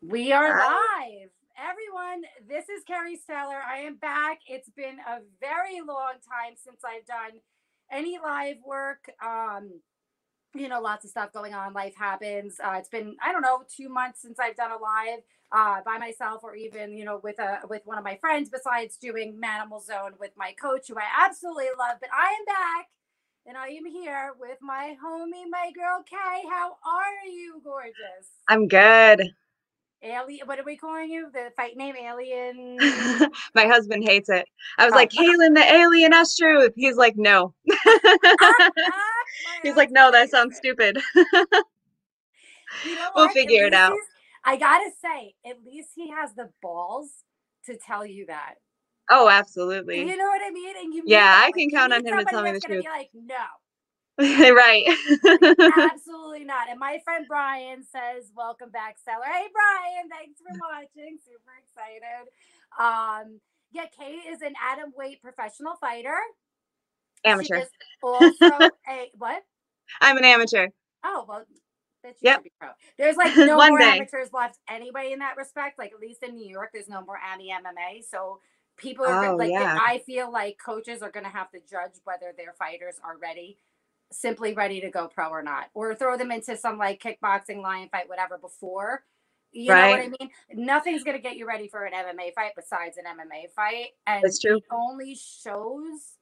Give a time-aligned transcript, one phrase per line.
[0.00, 1.30] We are live.
[1.58, 3.60] Everyone, this is Carrie Steller.
[3.68, 4.40] I am back.
[4.46, 7.40] It's been a very long time since I've done
[7.90, 9.10] any live work.
[9.24, 9.80] Um,
[10.54, 11.72] you know, lots of stuff going on.
[11.72, 12.60] Life happens.
[12.62, 15.20] Uh, it's been, I don't know, two months since I've done a live
[15.50, 18.96] uh, by myself or even, you know, with a with one of my friends, besides
[18.96, 21.98] doing Manimal Zone with my coach, who I absolutely love.
[22.00, 22.88] But I am back
[23.48, 26.42] and I am here with my homie, my girl Kay.
[26.50, 28.28] How are you, gorgeous?
[28.46, 29.30] I'm good.
[30.02, 31.30] Alien, what are we calling you?
[31.32, 32.76] The fight name, Alien.
[33.54, 34.46] my husband hates it.
[34.76, 34.96] I was oh.
[34.96, 36.72] like, Kaylin, the alien S truth.
[36.76, 37.54] He's like, no.
[39.62, 40.98] He's like, no, that sounds stupid.
[41.14, 41.24] you
[42.96, 43.96] know we'll figure it out.
[44.44, 47.24] I gotta say, at least he has the balls
[47.64, 48.56] to tell you that.
[49.10, 50.00] Oh, absolutely.
[50.00, 50.74] You know what I mean?
[50.76, 52.84] And you yeah, I can count on him to tell me the truth.
[52.84, 53.34] Be like, no.
[54.18, 54.84] right.
[55.92, 56.68] Absolutely not.
[56.68, 59.24] And my friend Brian says, Welcome back, Seller.
[59.24, 61.18] Hey Brian, thanks for watching.
[61.24, 62.26] Super excited.
[62.76, 63.38] Um,
[63.70, 66.16] yeah, Kate is an atomweight professional fighter.
[67.24, 67.62] Amateur.
[68.02, 68.34] also
[68.88, 69.44] a what?
[70.00, 70.66] I'm an amateur.
[71.04, 71.44] Oh, well,
[72.20, 72.42] yep.
[72.98, 73.98] There's like no more day.
[73.98, 75.78] amateurs left anyway in that respect.
[75.78, 78.02] Like at least in New York, there's no more Annie MMA.
[78.10, 78.40] So
[78.78, 79.78] people are oh, like yeah.
[79.80, 83.58] I feel like coaches are gonna have to judge whether their fighters are ready,
[84.10, 85.66] simply ready to go pro or not.
[85.74, 89.04] Or throw them into some like kickboxing, lion fight, whatever before.
[89.52, 89.84] You right.
[89.84, 90.66] know what I mean?
[90.66, 93.88] Nothing's gonna get you ready for an MMA fight besides an MMA fight.
[94.06, 94.60] And That's true.
[94.70, 96.14] only shows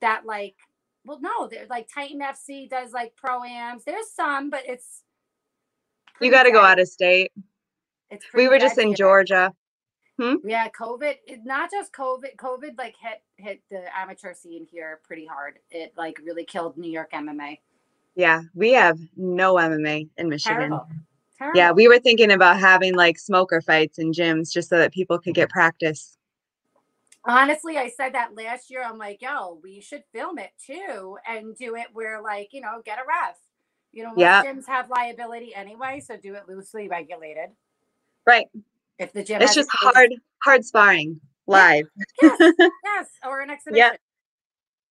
[0.00, 0.56] that like
[1.04, 3.84] well no, they're like Titan FC does like pro ams.
[3.84, 5.02] There's some, but it's
[6.20, 7.32] you got to go out of state.
[8.10, 9.52] It's we were just in Georgia.
[10.18, 10.34] Hmm?
[10.44, 11.14] Yeah, COVID.
[11.44, 12.36] Not just COVID.
[12.36, 15.58] COVID like hit hit the amateur scene here pretty hard.
[15.70, 17.58] It like really killed New York MMA.
[18.14, 20.56] Yeah, we have no MMA in Michigan.
[20.56, 20.88] Terrible.
[21.38, 21.58] Terrible.
[21.58, 25.20] Yeah, we were thinking about having like smoker fights in gyms just so that people
[25.20, 26.16] could get practice.
[27.24, 28.82] Honestly, I said that last year.
[28.84, 32.82] I'm like, yo, we should film it too and do it where like, you know,
[32.84, 33.36] get a ref
[33.92, 34.44] you know, most yeah.
[34.44, 37.50] gyms have liability anyway, so do it loosely regulated.
[38.26, 38.46] Right.
[38.98, 41.86] If the gym, it's just hard, hard sparring live.
[42.20, 42.38] Yes,
[42.84, 43.76] yes, or an exhibition.
[43.76, 43.96] Yeah.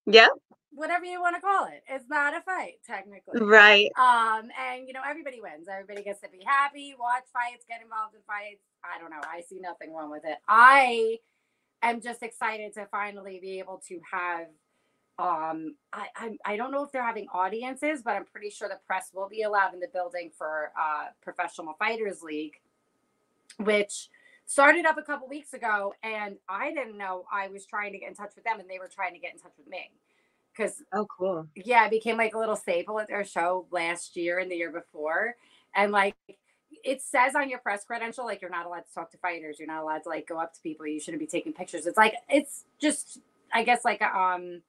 [0.05, 0.27] Yeah.
[0.71, 3.41] Whatever you want to call it, it's not a fight technically.
[3.41, 3.89] Right.
[3.97, 5.67] Um, and you know everybody wins.
[5.67, 8.63] Everybody gets to be happy, watch fights, get involved in fights.
[8.83, 9.21] I don't know.
[9.21, 10.37] I see nothing wrong with it.
[10.47, 11.17] I
[11.81, 14.47] am just excited to finally be able to have
[15.19, 18.79] um I, I i don't know if they're having audiences but i'm pretty sure the
[18.85, 22.53] press will be allowed in the building for uh professional fighters league
[23.57, 24.09] which
[24.45, 28.09] started up a couple weeks ago and i didn't know i was trying to get
[28.09, 29.91] in touch with them and they were trying to get in touch with me.
[30.55, 31.47] Because oh cool.
[31.55, 34.71] yeah it became like a little staple at their show last year and the year
[34.71, 35.35] before
[35.75, 36.15] and like
[36.83, 39.67] it says on your press credential like you're not allowed to talk to fighters you're
[39.67, 41.85] not allowed to like go up to people you shouldn't be taking pictures.
[41.85, 43.19] It's like it's just
[43.53, 44.61] i guess like a, um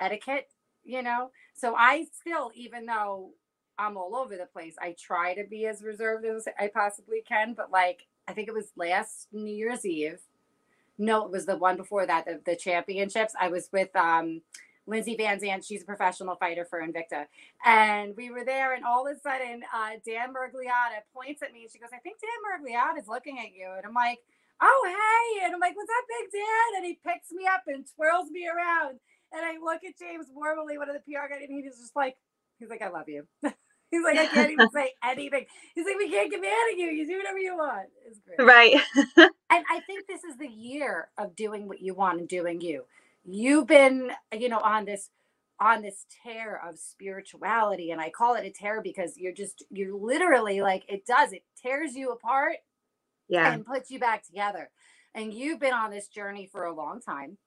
[0.00, 0.48] etiquette,
[0.84, 1.30] you know?
[1.54, 3.30] So I still, even though
[3.78, 7.54] I'm all over the place, I try to be as reserved as I possibly can.
[7.54, 10.20] But like, I think it was last New Year's Eve.
[10.96, 13.34] No, it was the one before that, the, the championships.
[13.38, 14.42] I was with um,
[14.86, 15.64] Lindsay Van Zandt.
[15.64, 17.26] She's a professional fighter for Invicta.
[17.64, 21.62] And we were there, and all of a sudden, uh, Dan Miragliotta points at me
[21.62, 23.68] and she goes, I think Dan Miragliotta is looking at you.
[23.76, 24.20] And I'm like,
[24.60, 25.44] oh, hey.
[25.44, 26.76] And I'm like, what's up, Big Dan?
[26.76, 29.00] And he picks me up and twirls me around.
[29.32, 32.16] And I look at James Wormley, one of the PR guys, and he's just like,
[32.58, 33.26] he's like, I love you.
[33.94, 35.46] he's like, I can't even say anything.
[35.74, 36.86] He's like, we can't get mad at you.
[36.86, 37.88] You do whatever you want.
[38.06, 38.46] It's great.
[38.46, 38.74] Right.
[39.16, 42.84] and I think this is the year of doing what you want and doing you.
[43.24, 45.10] You've been, you know, on this
[45.60, 49.96] on this tear of spirituality and i call it a tear because you're just you're
[49.96, 52.56] literally like it does it tears you apart
[53.28, 54.68] yeah and puts you back together
[55.14, 57.38] and you've been on this journey for a long time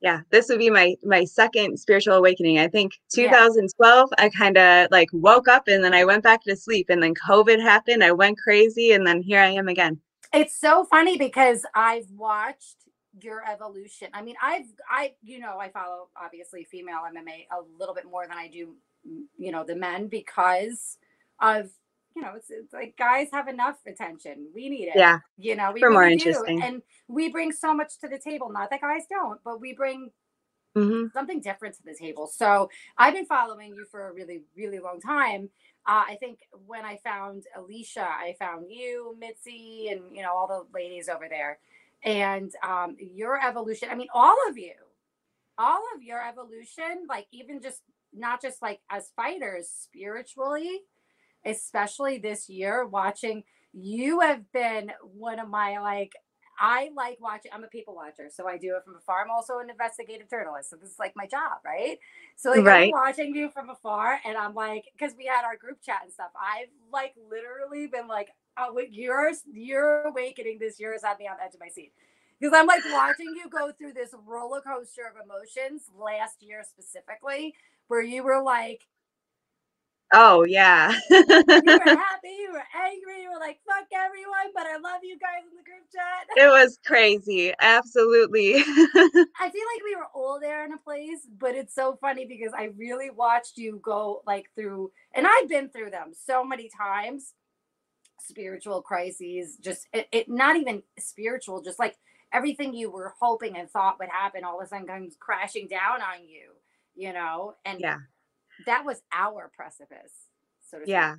[0.00, 2.58] yeah this would be my my second spiritual awakening.
[2.58, 4.24] I think 2012 yeah.
[4.24, 7.14] i kind of like woke up and then i went back to sleep and then
[7.14, 10.00] covid happened i went crazy and then here i am again.
[10.32, 12.76] It's so funny because i've watched
[13.22, 14.08] your evolution.
[14.12, 18.26] I mean i've i you know i follow obviously female mma a little bit more
[18.26, 18.74] than i do
[19.38, 20.98] you know the men because
[21.40, 21.70] of
[22.16, 24.48] you know, it's, it's like guys have enough attention.
[24.54, 24.94] We need it.
[24.96, 25.18] Yeah.
[25.36, 26.58] You know, we For really more interesting.
[26.60, 26.64] Do.
[26.64, 28.50] And we bring so much to the table.
[28.50, 30.10] Not that guys don't, but we bring
[30.74, 31.08] mm-hmm.
[31.12, 32.26] something different to the table.
[32.26, 35.50] So I've been following you for a really, really long time.
[35.86, 40.48] Uh, I think when I found Alicia, I found you, Mitzi, and you know all
[40.48, 41.60] the ladies over there,
[42.02, 43.90] and um, your evolution.
[43.92, 44.72] I mean, all of you,
[45.58, 50.80] all of your evolution, like even just not just like as fighters spiritually,
[51.46, 56.12] especially this year, watching you have been one of my like
[56.58, 57.50] I like watching.
[57.54, 59.22] I'm a people watcher, so I do it from afar.
[59.22, 61.98] I'm also an investigative journalist, so this is like my job, right?
[62.36, 62.84] So like Right.
[62.84, 66.12] I'm watching you from afar, and I'm like, because we had our group chat and
[66.12, 66.30] stuff.
[66.40, 68.28] I've like literally been like,
[68.58, 71.92] oh, yours, your awakening this year has had me on the edge of my seat.
[72.40, 77.54] Because I'm like watching you go through this roller coaster of emotions last year specifically,
[77.88, 78.86] where you were like,
[80.12, 80.92] Oh yeah.
[81.10, 85.18] you were happy, you were angry, you were like, fuck everyone, but I love you
[85.18, 86.28] guys in the group chat.
[86.36, 87.52] it was crazy.
[87.60, 88.54] Absolutely.
[88.56, 92.52] I feel like we were all there in a place, but it's so funny because
[92.56, 97.32] I really watched you go like through, and I've been through them so many times.
[98.20, 101.96] Spiritual crises, just it, it not even spiritual, just like
[102.32, 106.02] everything you were hoping and thought would happen all of a sudden comes crashing down
[106.02, 106.50] on you,
[106.94, 107.54] you know?
[107.64, 107.98] And yeah.
[108.64, 110.12] That was our precipice,
[110.68, 110.92] so to speak.
[110.92, 111.16] Yeah.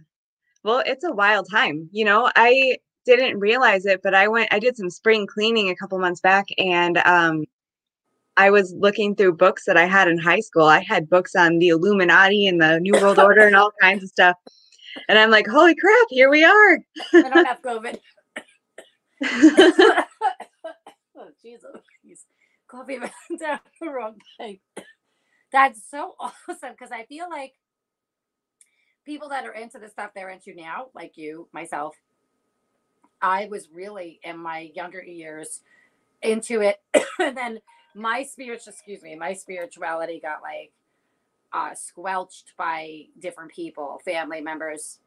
[0.64, 1.90] Well, it's a wild time.
[1.92, 5.76] You know, I didn't realize it, but I went I did some spring cleaning a
[5.76, 7.46] couple months back and um
[8.36, 10.66] I was looking through books that I had in high school.
[10.66, 14.10] I had books on the Illuminati and the New World Order and all kinds of
[14.10, 14.36] stuff.
[15.10, 16.80] And I'm like, holy crap, here we are.
[17.14, 17.98] I don't have COVID.
[21.18, 21.72] oh, Jesus.
[22.68, 24.60] Coffee went down the wrong pipe.
[25.52, 27.54] That's so awesome because I feel like
[29.06, 31.96] people that are into the stuff they're into now, like you, myself,
[33.22, 35.62] I was really in my younger years
[36.22, 36.82] into it.
[37.20, 37.60] and then
[37.96, 40.72] my spiritual, excuse me, my spirituality got like
[41.54, 45.00] uh, squelched by different people, family members,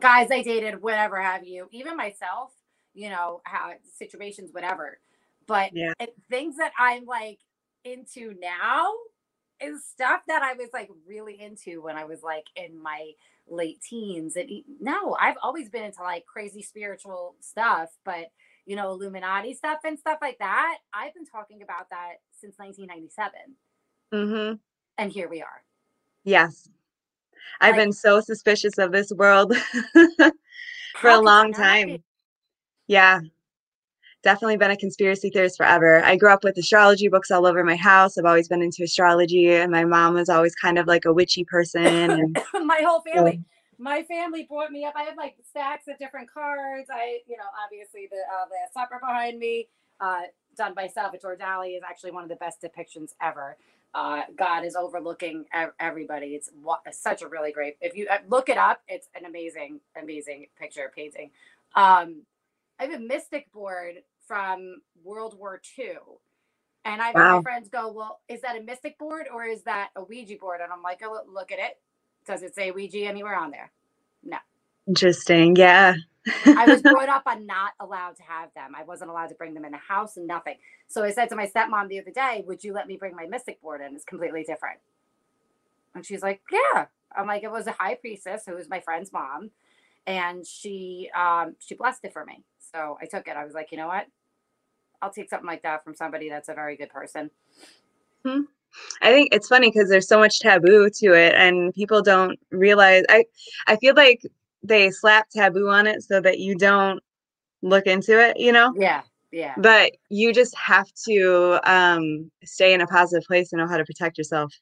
[0.00, 2.52] guys I dated, whatever have you, even myself,
[2.94, 4.98] you know, how situations, whatever.
[5.46, 5.92] But Yeah.
[6.00, 7.38] it, things that I'm like
[7.84, 8.92] into now
[9.60, 13.12] is stuff that I was like really into when I was like in my
[13.48, 14.36] late teens.
[14.36, 14.50] And
[14.80, 18.26] no, I've always been into like crazy spiritual stuff, but
[18.66, 20.78] you know, Illuminati stuff and stuff like that.
[20.92, 23.30] I've been talking about that since 1997.
[24.12, 24.54] hmm
[24.98, 25.62] And here we are.
[26.24, 26.68] Yes.
[27.60, 29.54] I've Like- been so suspicious of this world
[31.00, 32.02] for a long time.
[32.88, 33.20] Yeah.
[34.26, 36.02] Definitely been a conspiracy theorist forever.
[36.02, 38.18] I grew up with astrology books all over my house.
[38.18, 41.44] I've always been into astrology, and my mom was always kind of like a witchy
[41.44, 41.86] person.
[41.86, 43.44] And my whole family.
[43.78, 44.94] My family brought me up.
[44.96, 46.88] I have like stacks of different cards.
[46.92, 49.68] I, you know, obviously the uh, the supper behind me,
[50.00, 50.22] uh,
[50.56, 53.56] done by Salvador Dali, is actually one of the best depictions ever.
[53.94, 55.44] Uh, God is overlooking
[55.78, 56.34] everybody.
[56.34, 56.50] It's
[56.90, 57.76] such a really great.
[57.80, 61.30] If you uh, look it up, it's an amazing, amazing picture painting.
[61.76, 62.22] Um,
[62.80, 65.96] I have a mystic board from World War II.
[66.84, 69.90] And I've had my friends go, Well, is that a mystic board or is that
[69.96, 70.60] a Ouija board?
[70.62, 71.78] And I'm like, oh, Look at it.
[72.26, 73.72] Does it say Ouija anywhere on there?
[74.24, 74.38] No.
[74.88, 75.56] Interesting.
[75.56, 75.96] Yeah.
[76.54, 78.74] I was brought up on not allowed to have them.
[78.76, 80.56] I wasn't allowed to bring them in the house and nothing.
[80.88, 83.26] So I said to my stepmom the other day, Would you let me bring my
[83.26, 83.94] mystic board in?
[83.96, 84.80] It's completely different.
[85.94, 86.86] And she's like, Yeah.
[87.16, 89.50] I'm like, it was a high priestess who was my friend's mom.
[90.06, 92.44] And she um she blessed it for me.
[92.72, 93.36] So I took it.
[93.36, 94.06] I was like, you know what?
[95.02, 97.30] I'll take something like that from somebody that's a very good person.
[99.02, 103.04] I think it's funny because there's so much taboo to it, and people don't realize.
[103.08, 103.24] I
[103.66, 104.20] I feel like
[104.62, 107.00] they slap taboo on it so that you don't
[107.62, 108.74] look into it, you know.
[108.76, 109.02] Yeah.
[109.32, 109.54] Yeah.
[109.58, 113.84] But you just have to um, stay in a positive place and know how to
[113.84, 114.52] protect yourself.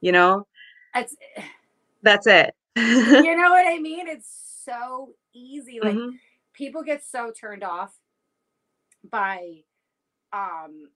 [0.00, 0.46] You know,
[0.94, 1.16] It's
[2.02, 2.54] that's it.
[2.76, 4.08] you know what I mean?
[4.08, 5.80] It's so easy.
[5.80, 6.18] Like Mhm.
[6.52, 7.94] people get so turned off
[9.10, 9.62] by
[10.32, 10.88] um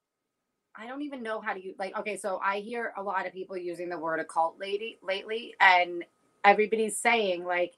[0.78, 3.32] I don't even know how to use like okay, so I hear a lot of
[3.32, 6.04] people using the word occult lady lately and
[6.44, 7.74] everybody's saying like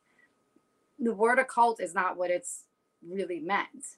[0.99, 2.65] the word occult is not what it's
[3.07, 3.97] really meant.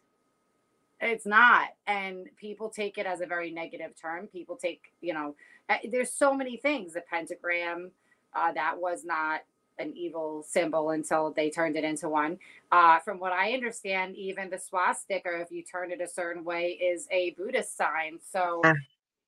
[1.00, 1.68] It's not.
[1.86, 4.26] And people take it as a very negative term.
[4.26, 5.34] People take, you know,
[5.68, 6.92] uh, there's so many things.
[6.92, 7.90] The pentagram,
[8.34, 9.40] uh, that was not
[9.80, 12.38] an evil symbol until they turned it into one.
[12.72, 16.72] Uh, from what I understand, even the swastika, if you turn it a certain way,
[16.72, 18.20] is a Buddhist sign.
[18.32, 18.74] So Yeah.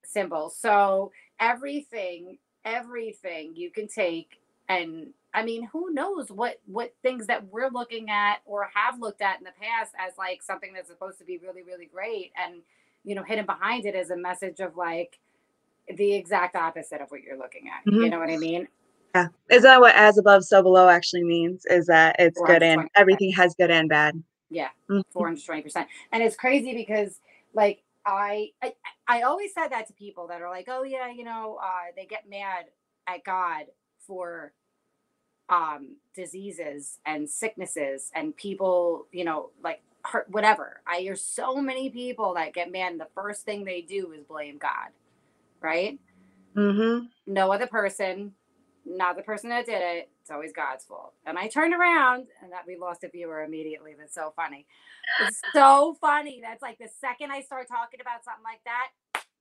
[0.04, 0.50] symbol.
[0.50, 7.46] So everything, everything you can take and I mean, who knows what what things that
[7.48, 11.18] we're looking at or have looked at in the past as like something that's supposed
[11.18, 12.62] to be really, really great, and
[13.04, 15.18] you know, hidden behind it is a message of like
[15.88, 17.84] the exact opposite of what you're looking at.
[17.96, 18.10] You Mhm.
[18.10, 18.68] know what I mean?
[19.14, 19.28] Yeah.
[19.50, 21.66] Is that what as above, so below actually means?
[21.66, 24.22] Is that it's good and everything has good and bad.
[24.50, 25.04] Yeah, Mhm.
[25.12, 25.88] 420 percent.
[26.12, 27.20] And it's crazy because
[27.54, 28.74] like I, I
[29.06, 32.06] I always said that to people that are like, oh yeah, you know, uh, they
[32.06, 32.66] get mad
[33.06, 33.66] at God
[34.06, 34.52] for
[35.48, 41.90] um diseases and sicknesses and people you know like hurt whatever i hear so many
[41.90, 44.88] people that get mad and the first thing they do is blame god
[45.60, 45.98] right
[46.56, 47.06] Mm-hmm.
[47.26, 48.32] no other person
[48.86, 52.52] not the person that did it it's always god's fault and i turned around and
[52.52, 54.66] that we lost a viewer immediately that's so funny
[55.20, 58.88] it's so funny that's like the second i start talking about something like that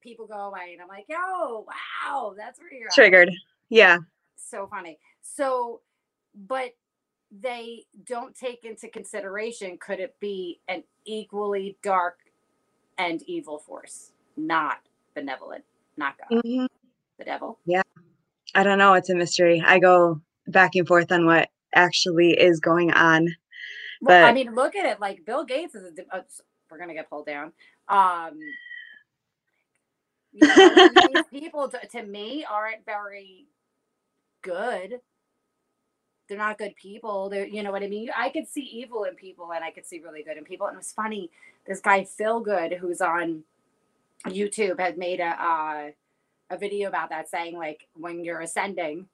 [0.01, 3.31] people go away and i'm like yo wow that's where you're at Triggered.
[3.69, 3.99] Yeah.
[4.35, 4.99] so funny.
[5.21, 5.81] So,
[6.35, 6.71] but
[7.31, 12.17] they don't take into consideration could it be an equally dark
[12.97, 14.79] and evil force, not
[15.15, 15.63] benevolent,
[15.97, 16.67] not God, Mhm.
[17.17, 17.59] the devil.
[18.55, 18.93] I don't know.
[18.93, 19.63] It's a mystery.
[19.65, 23.27] I go back and forth on what actually is going on.
[24.01, 24.99] Well, I mean, look at it.
[24.99, 25.83] Like Bill Gates is.
[25.83, 26.21] A, uh,
[26.69, 27.51] we're gonna get pulled down.
[27.87, 28.39] Um,
[30.31, 33.47] you know, these people to, to me aren't very
[34.41, 34.99] good.
[36.27, 37.29] They're not good people.
[37.29, 38.09] They're, you know what I mean.
[38.17, 40.67] I could see evil in people, and I could see really good in people.
[40.67, 41.29] And it was funny.
[41.67, 43.43] This guy Phil Good, who's on
[44.25, 45.91] YouTube, had made a uh,
[46.51, 49.07] a video about that, saying like when you're ascending,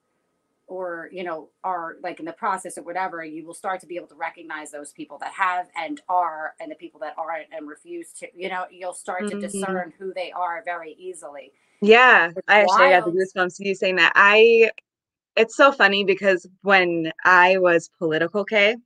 [0.66, 3.96] or you know are like in the process or whatever you will start to be
[3.96, 7.68] able to recognize those people that have and are and the people that aren't and
[7.68, 9.40] refuse to you know you'll start to Mhm.
[9.40, 13.12] discern who they are very easily Yeah, It's I actually got the wild.
[13.12, 14.12] goosebumps you saying that.
[14.14, 14.70] I
[15.36, 18.76] it's so funny because when I was political K,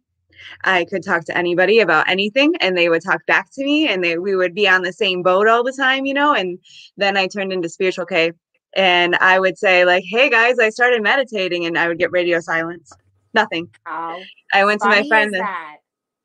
[0.64, 4.04] I could talk to anybody about anything and they would talk back to me and
[4.04, 6.58] they we would be on the same boat all the time, you know, and
[6.96, 8.32] then I turned into spiritual K
[8.74, 12.40] and I would say like, "Hey guys, I started meditating." And I would get radio
[12.40, 12.92] silence.
[13.34, 13.70] Nothing.
[13.84, 14.20] how
[14.52, 15.78] I went to my friend that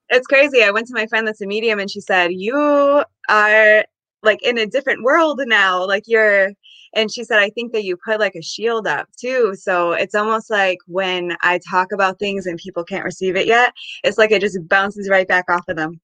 [0.09, 0.63] it's crazy.
[0.63, 3.85] I went to my friend that's a medium and she said, You are
[4.23, 5.85] like in a different world now.
[5.85, 6.51] Like you're,
[6.93, 9.53] and she said, I think that you put like a shield up too.
[9.55, 13.73] So it's almost like when I talk about things and people can't receive it yet,
[14.03, 15.99] it's like it just bounces right back off of them.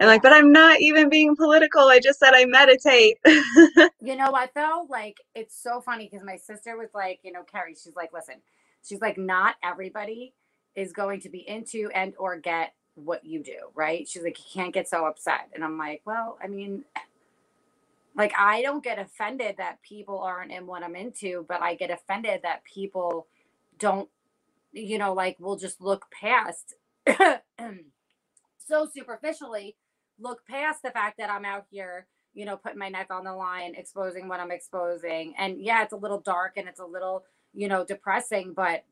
[0.00, 1.82] And like, but I'm not even being political.
[1.88, 3.18] I just said I meditate.
[4.02, 7.42] you know i felt like it's so funny because my sister was like you know
[7.44, 8.36] carrie she's like listen
[8.86, 10.34] she's like not everybody
[10.74, 14.44] is going to be into and or get what you do right she's like you
[14.62, 16.84] can't get so upset and i'm like well i mean
[18.16, 21.90] like i don't get offended that people aren't in what i'm into but i get
[21.90, 23.26] offended that people
[23.78, 24.08] don't
[24.72, 26.74] you know like will just look past
[28.66, 29.76] so superficially
[30.18, 33.32] look past the fact that i'm out here you know, putting my neck on the
[33.32, 35.34] line, exposing what I'm exposing.
[35.38, 38.84] And yeah, it's a little dark and it's a little, you know, depressing, but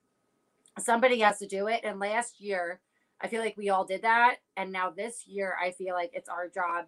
[0.79, 1.81] somebody has to do it.
[1.83, 2.81] And last year,
[3.21, 4.37] I feel like we all did that.
[4.57, 6.87] And now this year, I feel like it's our job,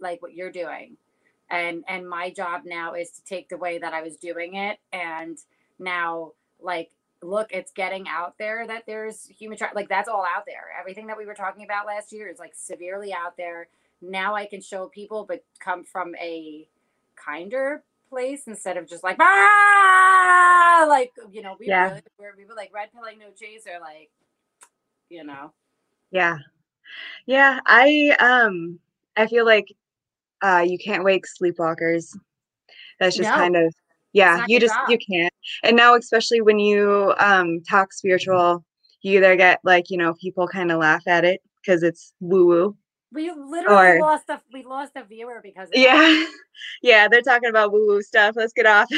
[0.00, 0.96] like what you're doing.
[1.50, 4.78] And and my job now is to take the way that I was doing it
[4.92, 5.36] and
[5.80, 6.90] now like
[7.22, 10.68] look, it's getting out there that there's human tra- like that's all out there.
[10.78, 13.68] Everything that we were talking about last year is like severely out there
[14.02, 16.66] now I can show people, but come from a
[17.16, 21.90] kinder place instead of just like ah, like you know, we Yeah.
[21.90, 24.10] really were we were like red pilling no chaser, like
[25.10, 25.52] you know.
[26.10, 26.38] Yeah.
[27.26, 28.78] Yeah, I um
[29.16, 29.66] I feel like
[30.42, 32.16] uh you can't wake sleepwalkers.
[32.98, 33.36] That's just No.
[33.36, 33.74] kind of
[34.12, 35.29] yeah, you just you can't.
[35.62, 38.64] And now especially when you um talk spiritual,
[39.02, 42.46] you either get like, you know, people kind of laugh at it because it's woo
[42.46, 42.76] woo.
[43.12, 45.80] We literally Or- lost a we lost a viewer because of that.
[45.80, 46.26] Yeah.
[46.82, 48.34] Yeah, they're talking about woo woo stuff.
[48.36, 48.88] Let's get off.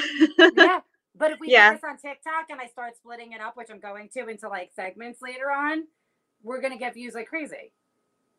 [0.57, 0.81] yeah.
[1.15, 1.73] But if we Yeah.
[1.73, 4.49] put this on TikTok and I start splitting it up, which I'm going to into
[4.49, 5.85] like segments later on,
[6.43, 7.73] we're gonna get views like crazy.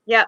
[0.07, 0.27] Yep.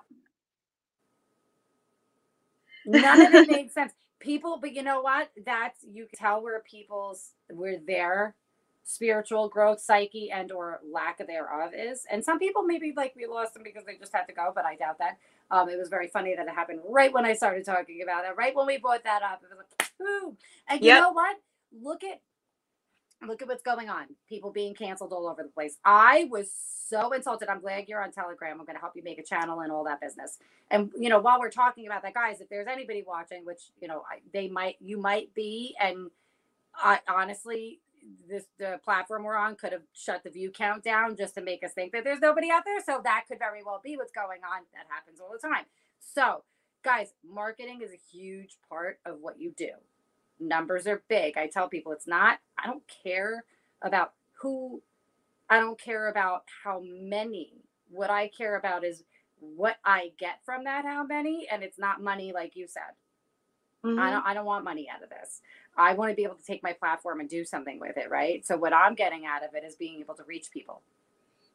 [2.86, 3.92] None of it made sense.
[4.26, 5.32] People, but you know what?
[5.46, 8.36] That's you can tell where people's where their
[8.86, 12.06] spiritual growth, psyche, and or lack thereof is.
[12.12, 14.66] And some people maybe like we lost them because they just had to go, but
[14.66, 15.20] I doubt that.
[15.52, 18.38] Um, it was very funny that it happened right when I started talking about it,
[18.38, 19.44] right when we brought that up.
[19.44, 20.38] It was like, boom.
[20.70, 20.94] And you Yep.
[20.94, 21.38] know what?
[21.84, 22.22] Look at
[23.26, 24.08] look at what's going on.
[24.28, 25.78] People being canceled all over the place.
[25.84, 26.50] I was
[26.88, 27.50] so insulted.
[27.50, 28.60] I'm glad you're on Telegram.
[28.60, 30.38] I'm going to help you make a channel and all that business.
[30.70, 33.88] And you know, while we're talking about that, guys, if there's anybody watching, which you
[33.88, 36.10] know, I, they might, you might be, and
[36.76, 37.80] I honestly,
[38.30, 41.64] this the platform we're on could have shut the view count down just to make
[41.64, 42.80] us think that there's nobody out there.
[42.86, 44.62] So that could very well be what's going on.
[44.74, 45.66] That happens all the time.
[46.00, 46.44] So,
[46.84, 49.72] guys, marketing is a huge part of what you do.
[50.40, 51.38] Numbers are big.
[51.38, 52.40] I tell people it's not.
[52.58, 53.44] I don't care
[53.82, 54.82] about who.
[55.50, 57.54] I don't care about how many.
[57.90, 59.04] What I care about is
[59.40, 62.82] what I get from that how many and it's not money like you said.
[63.84, 64.12] I Mhm.
[64.12, 65.42] don't I don't want money out of this.
[65.78, 68.46] I want to be able to take my platform and do something with it, right?
[68.46, 70.82] So what I'm getting out of it is being able to reach people.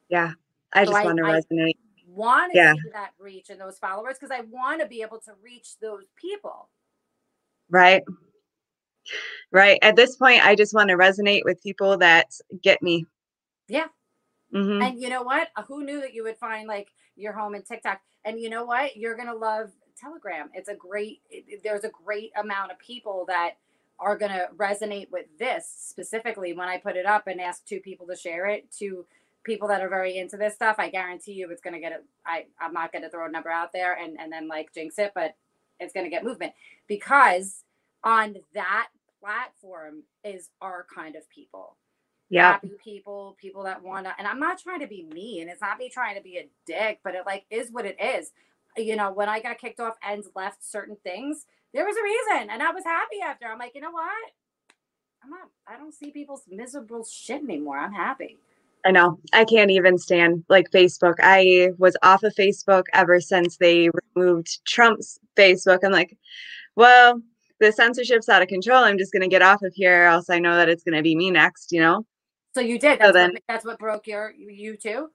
[0.08, 0.34] Yeah.
[0.72, 1.78] I So just I- want to I- resonate.
[2.06, 2.74] Want to Yeah.
[2.74, 6.06] see that reach and those followers because I want to be able to reach those
[6.16, 6.68] people.
[7.68, 8.02] Right.
[9.52, 9.78] Right.
[9.82, 12.26] At this point, I just want to resonate with people that
[12.62, 13.06] get me.
[13.68, 13.86] Yeah.
[14.52, 15.48] hmm And you know what?
[15.56, 18.00] Uh, Who knew that you would find like your home in TikTok?
[18.24, 18.96] And you know what?
[18.96, 20.50] You're gonna love Telegram.
[20.54, 21.20] It's a great.
[21.30, 23.56] It, there's a great amount of people that
[23.98, 26.52] are gonna resonate with this specifically.
[26.52, 29.06] When I put it up and ask two people to share it, to
[29.44, 32.04] people that are very into this stuff, I guarantee you it's gonna get it.
[32.26, 35.12] I I'm not gonna throw a number out there and and then like jinx it,
[35.14, 35.34] but
[35.80, 36.52] it's gonna get movement
[36.86, 37.64] because
[38.04, 38.88] on that
[39.20, 41.76] platform is our kind of people
[42.30, 42.52] Yeah.
[42.52, 45.48] happy people, people that want to, and I'm not trying to be mean.
[45.48, 48.32] It's not me trying to be a dick, but it like is what it is.
[48.76, 52.50] You know, when I got kicked off and left certain things, there was a reason,
[52.50, 53.46] and I was happy after.
[53.46, 54.32] I'm like, you know what?
[55.22, 55.50] I'm not.
[55.68, 57.78] I don't see people's miserable shit anymore.
[57.78, 58.38] I'm happy.
[58.86, 59.18] I know.
[59.34, 61.16] I can't even stand like Facebook.
[61.20, 65.80] I was off of Facebook ever since they removed Trump's Facebook.
[65.84, 66.16] I'm like,
[66.76, 67.20] well,
[67.60, 68.82] the censorship's out of control.
[68.82, 70.96] I'm just going to get off of here, or else I know that it's going
[70.96, 72.04] to be me next, you know?
[72.54, 72.98] So you did.
[72.98, 75.08] So That's, then- what, that's what broke your you too.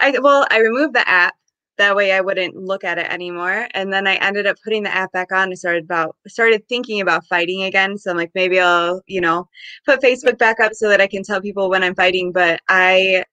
[0.00, 1.34] I well, I removed the app.
[1.76, 3.66] That way I wouldn't look at it anymore.
[3.72, 7.00] And then I ended up putting the app back on and started about started thinking
[7.00, 7.96] about fighting again.
[7.98, 9.48] So I'm like, maybe I'll, you know,
[9.86, 12.32] put Facebook back up so that I can tell people when I'm fighting.
[12.32, 13.24] But I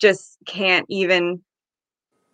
[0.00, 1.40] just can't even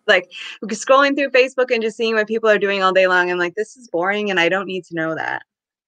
[0.07, 0.31] like
[0.65, 3.31] scrolling through Facebook and just seeing what people are doing all day long.
[3.31, 5.43] I'm like, this is boring and I don't need to know that.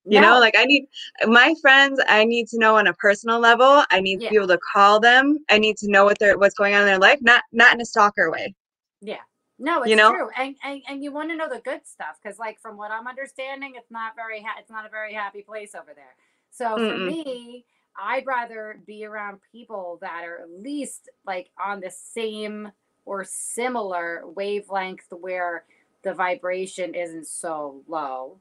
[0.10, 0.88] You know, like I need
[1.26, 3.84] my friends, I need to know on a personal level.
[3.92, 5.40] I need to be able to call them.
[5.50, 7.82] I need to know what they're what's going on in their life, not not in
[7.82, 8.56] a stalker way.
[9.02, 9.22] Yeah.
[9.60, 10.18] No, it's You know?
[10.18, 12.92] true, and and, and you want to know the good stuff because, like, from what
[12.92, 16.16] I'm understanding, it's not very ha- it's not a very happy place over there.
[16.52, 17.00] So for Mm-mm.
[17.00, 17.66] me,
[18.00, 22.72] I'd rather be around people that are at least like on the same
[23.06, 25.66] or similar wavelength where
[26.04, 28.39] the vibration isn't so low.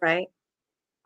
[0.00, 0.28] Right.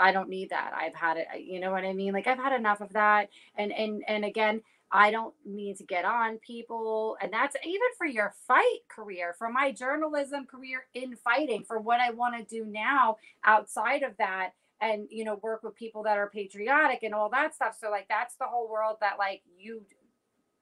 [0.01, 0.73] I don't need that.
[0.75, 1.27] I've had it.
[1.41, 2.13] You know what I mean?
[2.13, 3.29] Like I've had enough of that.
[3.57, 7.17] And and and again, I don't need to get on people.
[7.21, 12.01] And that's even for your fight career, for my journalism career in fighting, for what
[12.01, 16.17] I want to do now outside of that, and you know, work with people that
[16.17, 17.77] are patriotic and all that stuff.
[17.79, 19.83] So like that's the whole world that like you.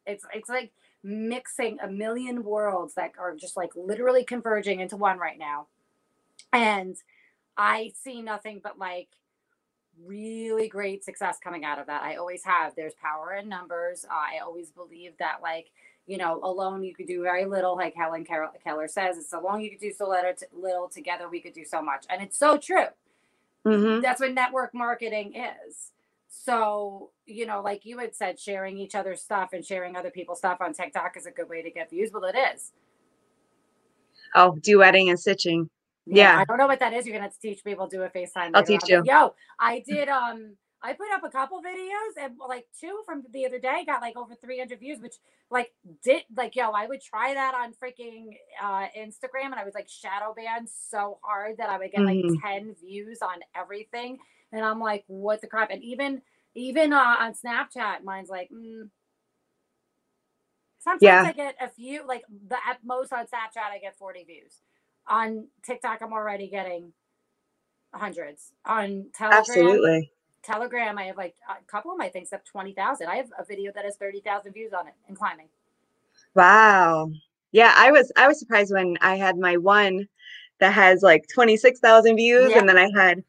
[0.05, 0.73] It's it's like
[1.03, 5.69] mixing a million worlds that are just like literally converging into one right now,
[6.53, 6.97] and
[7.57, 9.09] I see nothing but like
[10.05, 12.03] really great success coming out of that.
[12.03, 12.75] I always have.
[12.77, 14.05] There's power in numbers.
[14.11, 15.71] Uh, I always believe that, like,
[16.07, 17.77] you know, alone you could do very little.
[17.77, 20.09] Like Helen Keller, Keller says, it's alone you could do so
[20.53, 20.89] little.
[20.89, 22.07] Together we could do so much.
[22.11, 22.87] And it's so true.
[23.65, 25.93] hmm That's what network marketing is.
[26.29, 30.39] So, you know, like you had said, sharing each other's stuff and sharing other people's
[30.39, 32.11] stuff on TikTok is a good way to get views.
[32.13, 32.73] Well, it is.
[34.35, 35.71] Oh, duetting and stitching.
[36.17, 36.41] Yeah.
[36.41, 37.07] I don't know what that is.
[37.07, 38.55] You're gonna have to teach people to do a FaceTime.
[38.55, 38.91] I'll teach on.
[38.91, 43.25] But Yo, I did um I put up a couple videos and like two from
[43.33, 45.17] the other day got like over 300 views, which
[45.51, 45.73] like
[46.05, 49.89] did like yo, I would try that on freaking uh Instagram and I was like
[49.89, 52.41] shadow banned so hard that I would get like Mhm.
[52.43, 54.19] 10 views on everything.
[54.53, 55.71] And I'm like, what the crap?
[55.71, 56.23] And even
[56.55, 58.89] even uh on Snapchat, mine's like, mm,
[60.81, 61.23] Sometimes Yeah.
[61.25, 64.63] I get a few, like the at most on Snapchat, I get 40 views.
[65.09, 66.93] On TikTok, I'm already getting
[67.93, 68.53] hundreds.
[68.67, 70.13] On Telegram, Absolutely.
[70.43, 73.07] Telegram, I have like a couple of my things have 20,000.
[73.07, 75.49] I have a video that has 30,000 views on it and climbing.
[76.35, 77.11] Wow.
[77.53, 80.07] Yeah, I was I was surprised when I had my one
[80.61, 82.59] that has like 26,000 views Yeah.
[82.59, 83.23] and then I had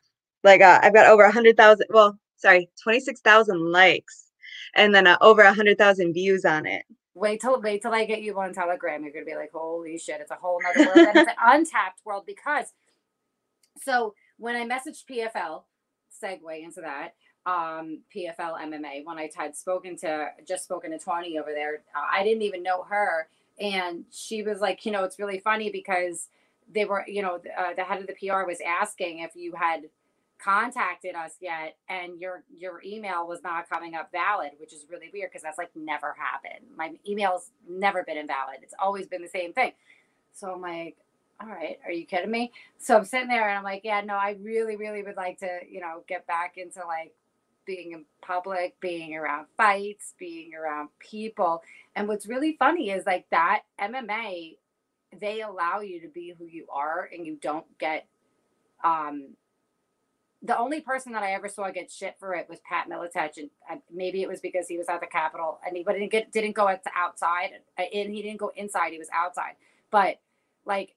[0.44, 4.32] like uh, I've got over 100,000 well, sorry, 26,000 likes
[4.76, 6.84] and then uh, over 100,000 views on it.
[7.16, 9.04] Wait till wait till I get you on Telegram.
[9.04, 11.08] You're gonna be like, holy shit, it's a whole nother world.
[11.08, 12.74] and it's an untapped world because
[13.82, 15.64] so when I messaged PFL,
[16.24, 17.14] segue into that,
[17.46, 22.06] um, PFL MMA, when I had spoken to just spoken to Tawny over there, uh,
[22.12, 23.28] I didn't even know her.
[23.60, 26.28] And she was like, you know, it's really funny because
[26.72, 29.90] they were, you know, uh, the head of the PR was asking if you had
[30.44, 35.10] contacted us yet and your your email was not coming up valid which is really
[35.14, 36.66] weird because that's like never happened.
[36.78, 38.58] My email's never been invalid.
[38.62, 39.74] It's always been the same thing.
[40.34, 40.98] So i'm like
[41.42, 42.52] all right are you kidding me?
[42.78, 45.60] So i'm sitting there and i'm like yeah no i really really would like to
[45.70, 47.14] you know get back into like
[47.66, 51.62] being in public being around fights being around people.
[51.96, 54.56] And what's really funny is like that mma
[55.20, 58.08] they allow you to be who you are and you don't get
[58.84, 59.36] um
[60.42, 63.50] the only person that I ever saw get shit for it was Pat Miletich, and
[63.70, 66.32] uh, maybe it was because he was at the Capitol and he but didn't get
[66.32, 68.94] didn't go outside, and he didn't go inside.
[68.94, 69.56] He was outside,
[69.92, 70.20] but
[70.66, 70.96] like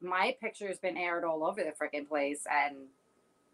[0.00, 2.76] my picture's been aired all over the freaking place, and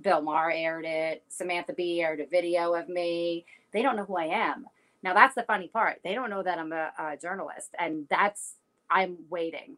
[0.00, 3.46] Bill Maher aired it, Samantha Bee aired a video of me.
[3.72, 4.66] They don't know who I am.
[5.02, 6.00] Now that's the funny part.
[6.04, 8.54] They don't know that I'm a, a journalist, and that's
[8.90, 9.76] I'm waiting.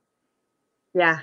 [0.95, 1.21] Yeah,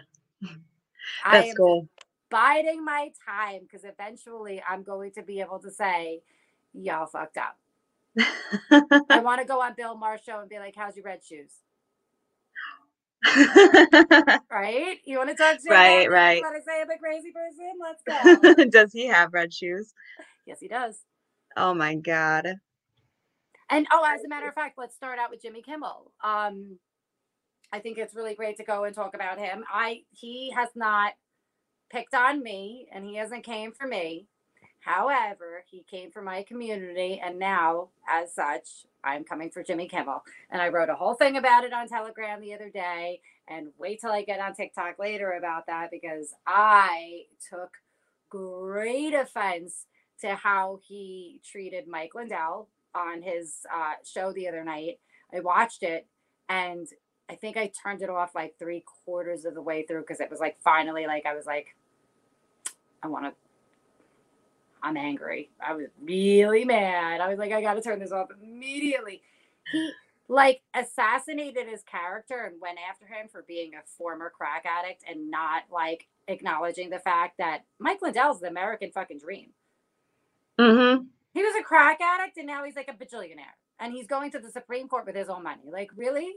[1.32, 1.88] that's cool.
[2.30, 6.22] Biding my time because eventually I'm going to be able to say,
[6.74, 7.58] y'all fucked up.
[9.10, 11.52] I want to go on Bill Maher's show and be like, how's your red shoes?
[14.52, 14.98] Right?
[15.06, 15.70] You want to talk shit?
[15.70, 16.08] Right, me?
[16.08, 16.38] right.
[16.38, 17.74] You want to say I'm a crazy person?
[17.82, 18.66] Let's go.
[18.70, 19.94] Does he have red shoes?
[20.46, 21.00] yes, he does.
[21.56, 22.48] Oh my god.
[23.70, 26.12] And oh, as a matter of fact, let's start out with Jimmy Kimmel.
[26.24, 26.80] Um,
[27.72, 29.66] I think it's really great to go and talk about him.
[29.70, 31.14] I he has not
[31.90, 34.28] picked on me, and he hasn't came for me.
[34.80, 40.24] However, he came for my community, and now, as such, I'm coming for Jimmy Kimmel.
[40.50, 43.22] And I wrote a whole thing about it on Telegram the other day.
[43.50, 47.72] And wait till I get on TikTok later about that because I took
[48.30, 49.86] great offense
[50.22, 55.00] to how he treated Mike Lindell on his uh, show the other night.
[55.34, 56.08] I watched it
[56.50, 56.88] and
[57.30, 60.30] I think I turned it off like three quarters of the way through because it
[60.30, 61.76] was like finally like I was like,
[63.04, 63.34] I want to.
[64.82, 65.50] I'm angry.
[65.66, 67.20] I was really mad.
[67.20, 69.22] I was like, I got to turn this off immediately.
[69.72, 69.92] He
[70.30, 75.32] like assassinated his character and went after him for being a former crack addict and
[75.32, 79.50] not like acknowledging the fact that Mike Lindell's the American fucking dream.
[80.60, 81.04] Mm-hmm.
[81.34, 83.56] He was a crack addict and now he's like a bajillionaire.
[83.80, 85.70] And he's going to the Supreme Court with his own money.
[85.72, 86.34] Like, really?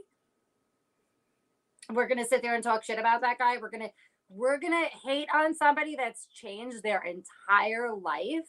[1.93, 3.57] We're gonna sit there and talk shit about that guy.
[3.57, 3.91] We're gonna
[4.29, 8.47] we're gonna hate on somebody that's changed their entire life.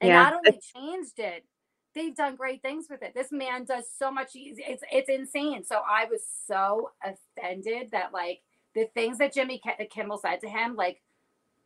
[0.00, 0.22] And Yeah.
[0.22, 1.44] not only changed it,
[1.94, 3.14] they've done great things with it.
[3.14, 5.64] This man does so much it's it's insane.
[5.64, 8.42] So I was so offended that like
[8.74, 11.02] the things that Jimmy Ki- Kimmel said to him like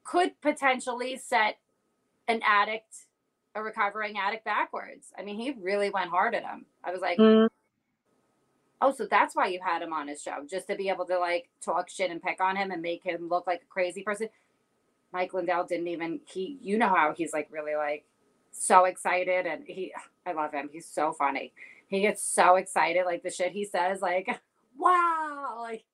[0.04, 1.58] could potentially set
[2.28, 3.06] an addict
[3.54, 5.12] a recovering addict backwards.
[5.18, 6.66] I mean, he really went hard at him.
[6.84, 7.48] I was like, Mm,
[8.80, 11.18] oh, so that's why you had him on his show, just to be able to
[11.18, 14.28] like talk shit and pick on him and make him look like a crazy person.
[15.12, 18.04] Mike Lindell didn't even he you know how he's like really like
[18.50, 19.92] so excited and he
[20.26, 20.68] I love him.
[20.72, 21.52] He's so funny.
[21.88, 24.28] He gets so excited, like the shit he says, like,
[24.78, 25.84] wow, like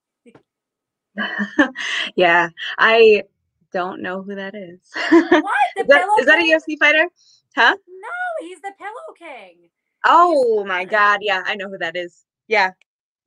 [2.15, 3.23] yeah, I
[3.71, 4.79] don't know who that is.
[5.09, 5.43] what?
[5.75, 6.43] The is, that, that a?
[6.43, 7.07] UFC fighter?
[7.55, 7.75] Huh?
[7.87, 9.69] No, he's the pillow king.
[10.05, 12.25] Oh my god, yeah, I know who that is.
[12.47, 12.71] Yeah.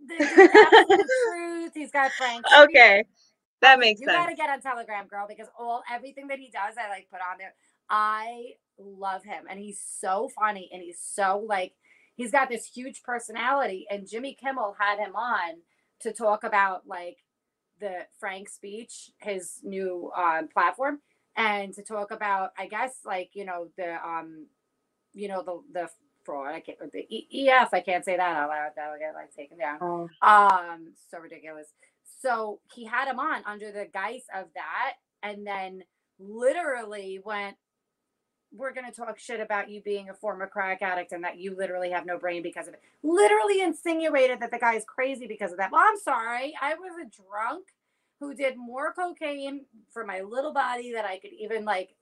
[0.08, 1.72] Truth.
[1.74, 2.44] He's got Frank.
[2.58, 3.04] Okay.
[3.62, 4.16] That makes you sense.
[4.16, 7.20] You gotta get on Telegram, girl, because all everything that he does, I like put
[7.20, 7.54] on there.
[7.88, 11.72] I love him, and he's so funny, and he's so like
[12.16, 13.86] he's got this huge personality.
[13.90, 15.56] And Jimmy Kimmel had him on
[16.00, 17.18] to talk about like
[17.80, 21.00] the Frank speech, his new um, platform,
[21.36, 24.46] and to talk about, I guess, like you know the um,
[25.14, 25.88] you know the the
[26.26, 26.54] fraud.
[26.54, 27.70] I can't the E- EF.
[27.74, 28.72] I can't say that out loud.
[28.76, 29.78] That'll get like taken down.
[29.82, 31.68] Oh, Um, so ridiculous.
[32.22, 35.84] So he had him on under the guise of that, and then
[36.18, 37.56] literally went,
[38.52, 41.90] "We're gonna talk shit about you being a former crack addict and that you literally
[41.90, 45.58] have no brain because of it." Literally insinuated that the guy is crazy because of
[45.58, 45.72] that.
[45.72, 47.68] Well, I'm sorry, I was a drunk
[48.20, 51.94] who did more cocaine for my little body that I could even like.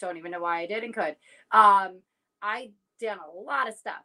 [0.00, 1.16] Don't even know why I did and could.
[1.52, 2.02] Um,
[2.42, 4.02] I did a lot of stuff.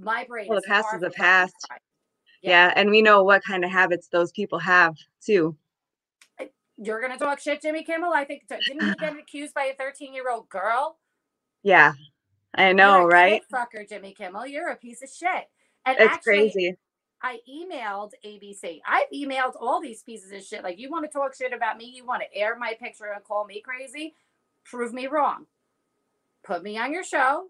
[0.00, 0.46] My brain.
[0.48, 1.54] Well, the past is the past.
[1.66, 1.80] fried.
[2.42, 5.56] yeah, and we know what kind of habits those people have too.
[6.80, 8.12] You're gonna talk shit, Jimmy Kimmel.
[8.12, 10.98] I think didn't he get accused by a 13 year old girl?
[11.62, 11.92] Yeah,
[12.54, 13.42] I know, right?
[13.52, 14.46] fucker, Jimmy Kimmel.
[14.46, 15.48] You're a piece of shit.
[15.84, 16.76] And It's actually, crazy.
[17.20, 18.80] I emailed ABC.
[18.86, 20.62] I've emailed all these pieces of shit.
[20.62, 21.86] Like, you want to talk shit about me?
[21.86, 24.14] You want to air my picture and call me crazy?
[24.64, 25.46] Prove me wrong.
[26.44, 27.46] Put me on your show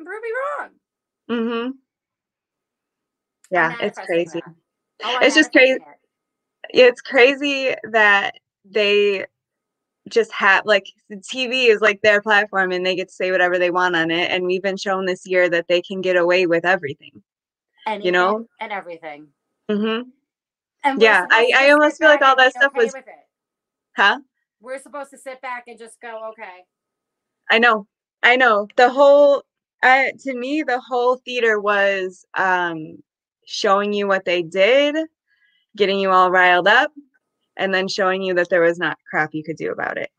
[0.00, 0.70] and prove me wrong.
[1.30, 1.70] Mm-hmm.
[3.50, 4.42] Yeah, it's crazy.
[5.04, 5.74] Oh, It's just crazy.
[5.74, 5.82] it.
[6.72, 8.34] It's crazy that
[8.64, 9.26] they
[10.08, 13.58] just have like the TV is like their platform and they get to say whatever
[13.58, 14.30] they want on it.
[14.30, 17.22] And we've been shown this year that they can get away with everything.
[17.86, 18.46] Anything you know?
[18.60, 19.28] and everything.
[19.70, 20.08] Mm-hmm.
[20.84, 23.26] And Yeah, I- I almost feel like all that stuff okay was- with it.
[23.96, 24.20] Huh?
[24.60, 26.64] We're supposed to sit back and just go, okay.
[27.50, 27.86] I know.
[28.22, 28.68] I know.
[28.76, 29.42] The whole
[29.82, 32.98] I to me the whole theater was um
[33.46, 34.96] showing you what they did,
[35.76, 36.92] getting you all riled up,
[37.56, 40.10] and then showing you that there was not crap you could do about it.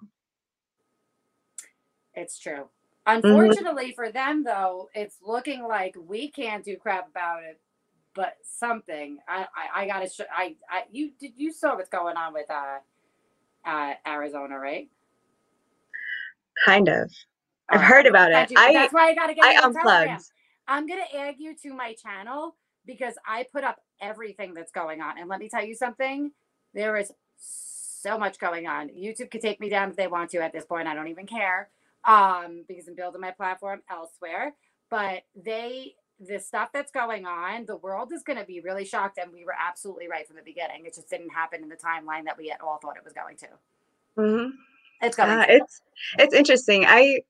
[2.13, 2.67] It's true.
[3.07, 7.59] Unfortunately for them, though, it's looking like we can't do crap about it.
[8.13, 12.17] But something I I, I gotta sh- I I you did you saw what's going
[12.17, 12.79] on with uh
[13.65, 14.89] uh Arizona, right?
[16.65, 17.09] Kind of.
[17.71, 18.49] I've Uh, heard about it.
[18.55, 20.19] I that's why I gotta get I you on Telegram.
[20.19, 20.23] unplugged.
[20.67, 22.55] I'm gonna add you to my channel
[22.85, 25.19] because I put up everything that's going on.
[25.19, 26.31] And let me tell you something,
[26.73, 28.89] there is so much going on.
[28.89, 30.87] YouTube could take me down if they want to at this point.
[30.87, 31.69] I don't even care.
[32.05, 34.55] Um, because I'm building my platform elsewhere.
[34.89, 39.19] But they the stuff that's going on, the world is gonna be really shocked.
[39.19, 40.85] And we were absolutely right from the beginning.
[40.85, 43.37] It just didn't happen in the timeline that we had all thought it was going
[43.37, 43.47] to.
[44.17, 44.49] hmm
[45.01, 45.49] It's going Uh, to.
[45.49, 45.81] it's
[46.19, 46.85] it's interesting.
[46.87, 47.21] I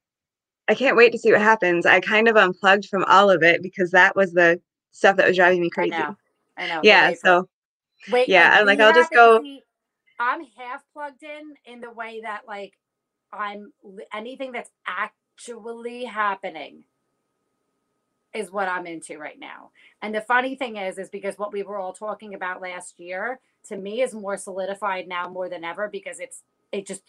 [0.71, 1.85] I can't wait to see what happens.
[1.85, 5.35] I kind of unplugged from all of it because that was the stuff that was
[5.35, 5.91] driving me I crazy.
[5.91, 6.15] know.
[6.57, 6.81] I know.
[6.83, 7.49] Yeah, wait so
[8.09, 9.43] Wait, Yeah, I'm like, I'll just go-
[10.19, 12.73] I'm half plugged in in the way that like
[13.33, 13.73] I'm
[14.13, 16.85] anything that's actually happening
[18.33, 19.71] is what I'm into right now.
[20.01, 23.41] And the funny thing is, is because what we were all talking about last year
[23.67, 27.03] to me is more solidified now more than ever because it's it just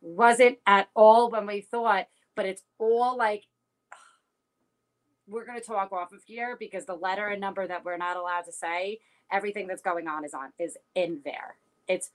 [0.00, 3.44] wasn't at all when we thought, but it's all like
[5.26, 8.16] we're going to talk off of here because the letter and number that we're not
[8.16, 9.00] allowed to say
[9.32, 11.56] everything that's going on is on is in there.
[11.88, 12.12] It's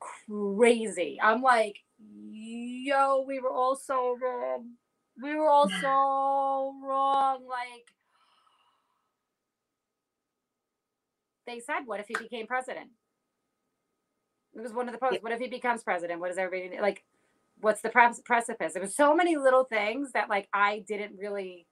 [0.00, 1.18] crazy.
[1.22, 1.82] I'm like
[2.30, 4.72] yo we were all so wrong.
[5.22, 7.92] We were all so wrong like
[11.46, 12.90] they said what if he became president?
[14.56, 16.20] It was one of the posts what if he becomes president?
[16.20, 17.04] What does everybody like
[17.64, 18.74] what's the pre- precipice?
[18.74, 21.66] There was so many little things that like i didn't really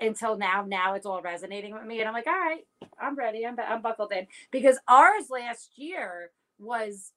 [0.00, 2.66] until now now it's all resonating with me and i'm like all right
[3.00, 4.26] i'm ready i'm, I'm buckled in.
[4.52, 7.12] Because ours last year was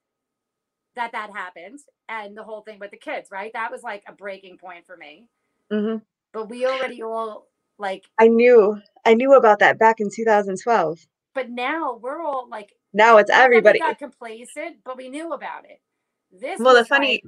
[0.95, 1.79] that that happened
[2.09, 3.51] and the whole thing with the kids right?
[3.53, 5.27] That was like a breaking point for me.
[5.71, 5.97] Hmm
[6.33, 7.47] but we already all
[7.79, 10.99] like I knew I knew about that back in 2012.
[11.35, 13.79] but now we're all like Now it's not that we everybody.
[13.79, 15.81] got complacent but we knew about it
[16.31, 17.23] this Well, the funny,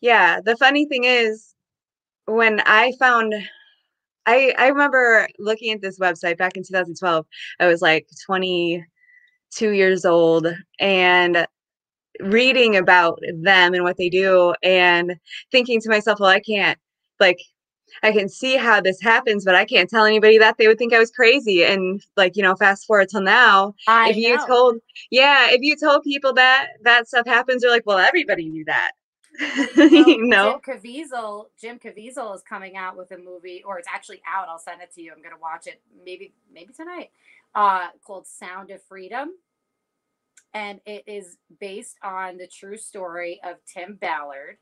[0.00, 1.54] yeah, the funny thing is,
[2.26, 3.34] when I found,
[4.26, 7.26] I I remember looking at this website back in 2012.
[7.60, 10.48] I was like 22 years old
[10.80, 11.46] and
[12.20, 15.16] reading about them and what they do, and
[15.52, 16.78] thinking to myself, well, I can't
[17.20, 17.38] like.
[18.02, 20.92] I can see how this happens, but I can't tell anybody that they would think
[20.92, 21.64] I was crazy.
[21.64, 24.76] And like, you know, fast forward till now, I if you told
[25.10, 28.92] yeah if you told people that that stuff happens they're like well everybody knew that
[29.76, 33.88] Well, you know Jim Caviezel, Jim Caviezel is coming out with a movie, or it's
[33.92, 34.48] actually out.
[34.48, 35.12] I'll send it to you.
[35.14, 37.10] I'm gonna watch it maybe maybe tonight.
[37.54, 39.32] Uh, called Sound of Freedom,
[40.54, 44.56] and it is based on the true story of Tim Ballard.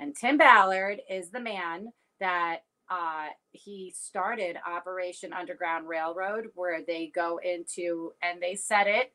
[0.00, 2.58] And Tim Ballard is the man that
[2.90, 9.12] uh, he started Operation Underground Railroad, where they go into and they set it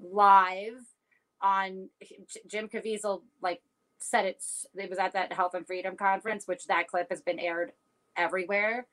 [0.00, 0.78] live
[1.42, 1.88] on
[2.48, 3.62] Jim Caviezel like
[4.00, 4.44] said it
[4.76, 7.72] it was at that health and freedom conference which that clip has been aired
[8.16, 8.86] everywhere.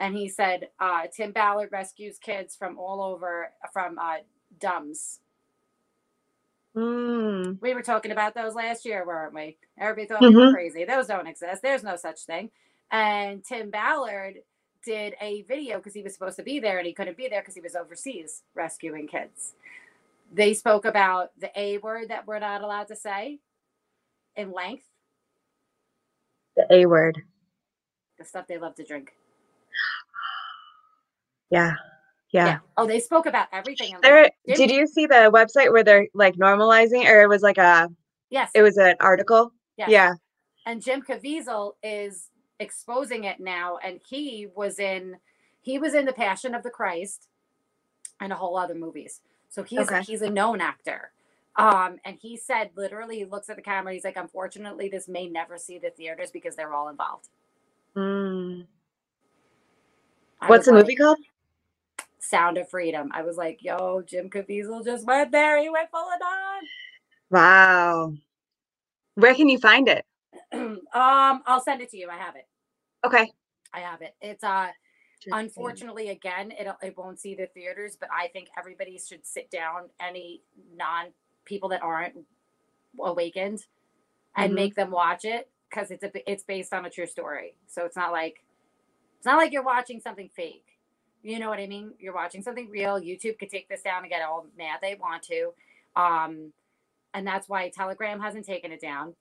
[0.00, 4.18] And he said uh, tim ballard rescues kids from all over from uh,
[4.60, 5.20] dumbs
[6.76, 9.58] Mm, we were talking about those last year weren't we?
[9.78, 10.48] Everybody thought we were Mhm.
[10.48, 10.84] crazy.
[10.84, 11.62] Those don't exist.
[11.62, 12.50] There's no such thing
[12.90, 14.36] and tim ballard
[14.84, 17.42] did a video because he was supposed to be there and he couldn't be there
[17.42, 19.52] because he was overseas rescuing kids.
[20.32, 23.40] They spoke about the a word that we're not allowed to say
[24.36, 24.84] in length.
[26.56, 27.20] The a word.
[28.18, 29.12] The stuff they love to drink.
[31.50, 31.74] Yeah
[32.32, 33.96] yeah, Oh, they spoke about everything.
[34.02, 37.88] there did you see the website where they're like normalizing or it was like a
[38.30, 38.50] yes.
[38.54, 39.52] it was an article?
[39.76, 39.90] Yes.
[39.90, 40.14] yeah.
[40.66, 42.28] And Jim Caviezel is
[42.60, 45.18] exposing it now, and he was in
[45.62, 47.28] he was in the Passion of the Christ
[48.20, 49.22] and a whole other movies.
[49.50, 50.02] So he's Okay.
[50.06, 51.12] he's a known actor.
[51.56, 55.28] Um, and he said literally he looks at the camera, he's like, unfortunately, this may
[55.28, 57.28] never see the theaters because they're all involved.
[57.96, 58.66] Mm.
[60.46, 61.18] What's the like, movie called
[62.20, 63.10] Sound of Freedom.
[63.12, 65.60] I was like, yo, Jim Caviezel just went there.
[65.60, 66.62] He went full of on.
[67.30, 68.12] wow
[69.16, 70.04] where can you find it
[70.52, 70.82] um,
[71.46, 72.10] I'll send it to you.
[72.10, 72.46] I have it.
[73.04, 73.30] Okay
[73.72, 74.14] I have it.
[74.20, 74.68] It's uh
[75.32, 79.90] unfortunately again it it won't see the theaters, but I think everybody should sit down.
[80.00, 80.42] Any
[80.76, 81.06] non
[81.44, 82.16] people that aren't
[82.98, 83.64] awakened
[84.36, 84.54] and Mhm.
[84.56, 87.56] make them watch it because it's a it's based on a true story.
[87.66, 88.42] So it's not like
[89.18, 90.78] it's not like you're watching something fake.
[91.22, 91.92] You know what I mean?
[91.98, 92.98] You're watching something real.
[92.98, 95.52] YouTube could take this down and get all mad they want to.
[95.96, 96.52] Um,
[97.12, 99.14] and that's why Telegram hasn't taken it down.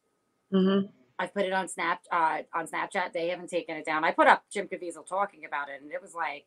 [0.54, 0.92] Mhm.
[1.20, 3.14] I've put it on Snap uh, on Snapchat.
[3.14, 4.06] They haven't taken it down.
[4.06, 6.46] I put up Jim Caviezel talking about it, and it was like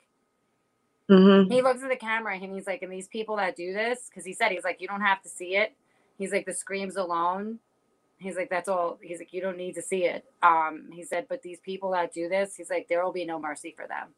[1.08, 4.08] hmm he looks at the camera and he's like, and these people that do this,
[4.08, 5.74] because he said he's like, you don't have to see it.
[6.18, 7.58] He's like the screams alone.
[8.18, 8.98] He's like, that's all.
[9.02, 10.24] He's like, you don't need to see it.
[10.42, 13.38] Um, he said, but these people that do this, he's like, there will be no
[13.40, 14.08] mercy for them.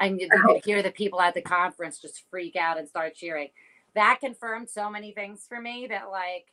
[0.00, 3.14] And you, you could hear the people at the conference just freak out and start
[3.14, 3.50] cheering.
[3.94, 6.46] That confirmed so many things for me that like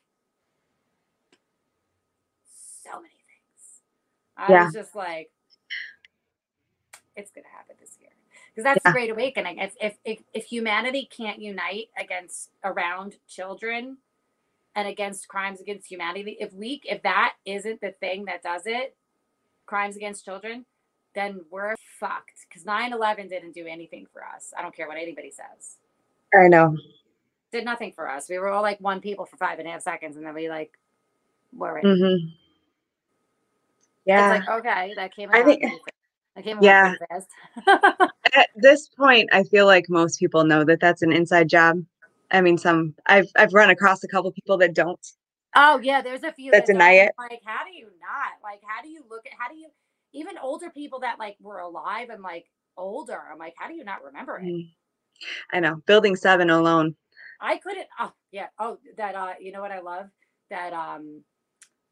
[2.83, 3.81] so many things.
[4.37, 4.65] I Yeah.
[4.65, 5.31] was just like,
[7.15, 8.09] it's gonna happen this year
[8.49, 8.91] because that's Yeah.
[8.91, 9.57] the great awakening.
[9.59, 13.97] If, if if if humanity can't unite against around children
[14.75, 18.95] and against crimes against humanity, if we if that isn't the thing that does it,
[19.65, 20.65] crimes against children,
[21.13, 22.45] then we're fucked.
[22.47, 24.53] Because 9-11 didn't do anything for us.
[24.57, 25.77] I don't care what anybody says.
[26.33, 26.77] I know.
[27.51, 28.29] Did nothing for us.
[28.29, 30.49] We were all like one people for five and a half seconds, and then we
[30.49, 30.77] like
[31.53, 31.83] were it.
[34.05, 34.35] Yeah.
[34.35, 35.29] It's like okay, that came.
[35.31, 35.79] I think- I
[36.35, 36.95] that came Yeah.
[38.33, 41.77] At this point, I feel like most people know that that's an inside job.
[42.31, 44.99] I mean, some I've I've run across a couple people that don't.
[45.55, 46.75] Oh yeah, there's a few That don't.
[46.75, 47.11] deny it.
[47.17, 48.41] Like, how do you not?
[48.41, 49.33] Like, how do you look at?
[49.37, 49.67] How do you
[50.13, 52.45] even older people that like were alive and like
[52.77, 53.21] older?
[53.31, 54.45] I'm like, how do you not remember it?
[54.45, 54.69] Mm.
[55.51, 55.81] I know.
[55.85, 56.95] Building seven alone.
[57.41, 57.87] I couldn't.
[57.99, 58.47] Oh yeah.
[58.57, 59.15] Oh, that.
[59.15, 60.07] Uh, you know what I love?
[60.49, 61.23] That um,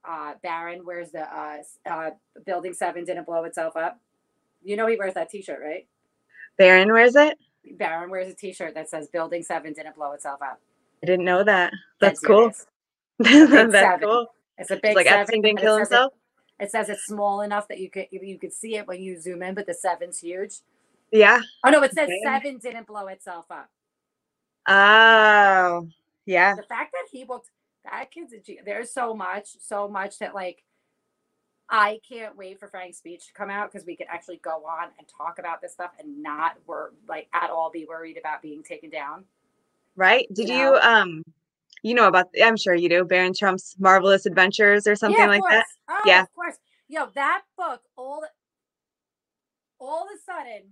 [0.08, 1.58] uh, Baron wears the uh,
[1.90, 2.10] uh,
[2.46, 4.00] Building Seven didn't blow itself up.
[4.64, 5.88] You know he wears that T-shirt, right?
[6.58, 7.38] Baron wears it.
[7.78, 10.60] Baron wears a T-shirt that says Building Seven didn't blow itself up.
[11.02, 11.72] I didn't know that.
[12.02, 12.52] That's cool.
[13.20, 14.00] that's seven.
[14.02, 14.28] cool.
[14.58, 15.22] It's a It's big like seven.
[15.22, 16.14] Epstein didn't it kill says it- himself.
[16.62, 19.42] It says it's small enough that you could you could see it when you zoom
[19.44, 20.56] in, but the seven's huge.
[21.10, 21.40] Yeah.
[21.66, 22.20] Oh no, it says Okay.
[22.26, 23.70] seven didn't blow itself up.
[24.68, 25.88] Oh,
[26.26, 26.56] yeah.
[26.56, 27.50] The fact that he looked
[27.86, 28.60] that kid's a G.
[28.64, 30.64] There's so much, so much that like
[31.70, 34.90] I can't wait for Frank's speech to come out because we could actually go on
[34.98, 38.64] and talk about this stuff and not wor like at all be worried about being
[38.64, 39.24] taken down.
[39.96, 40.28] Right?
[40.34, 40.80] Did You you know?
[40.82, 41.24] um
[41.84, 45.42] you know about I'm sure you do, Baron Trump's Marvelous Adventures or something yeah, like
[45.42, 45.54] course.
[45.54, 45.66] that?
[45.90, 46.22] Oh, Yeah.
[46.24, 46.56] of course.
[46.88, 48.24] Yo, that book all
[49.80, 50.64] all of a sudden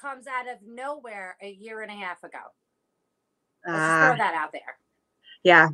[0.00, 2.38] comes out of nowhere a year and a half ago.
[3.66, 4.78] Let's Ah, throw that out there.
[5.42, 5.68] yeah.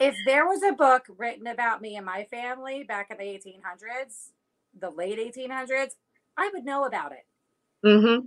[0.00, 4.30] If there was a book written about me and my family back in the 1800s,
[4.78, 5.90] the late 1800s,
[6.36, 7.26] I would know about it.
[7.84, 8.26] Mm-hmm.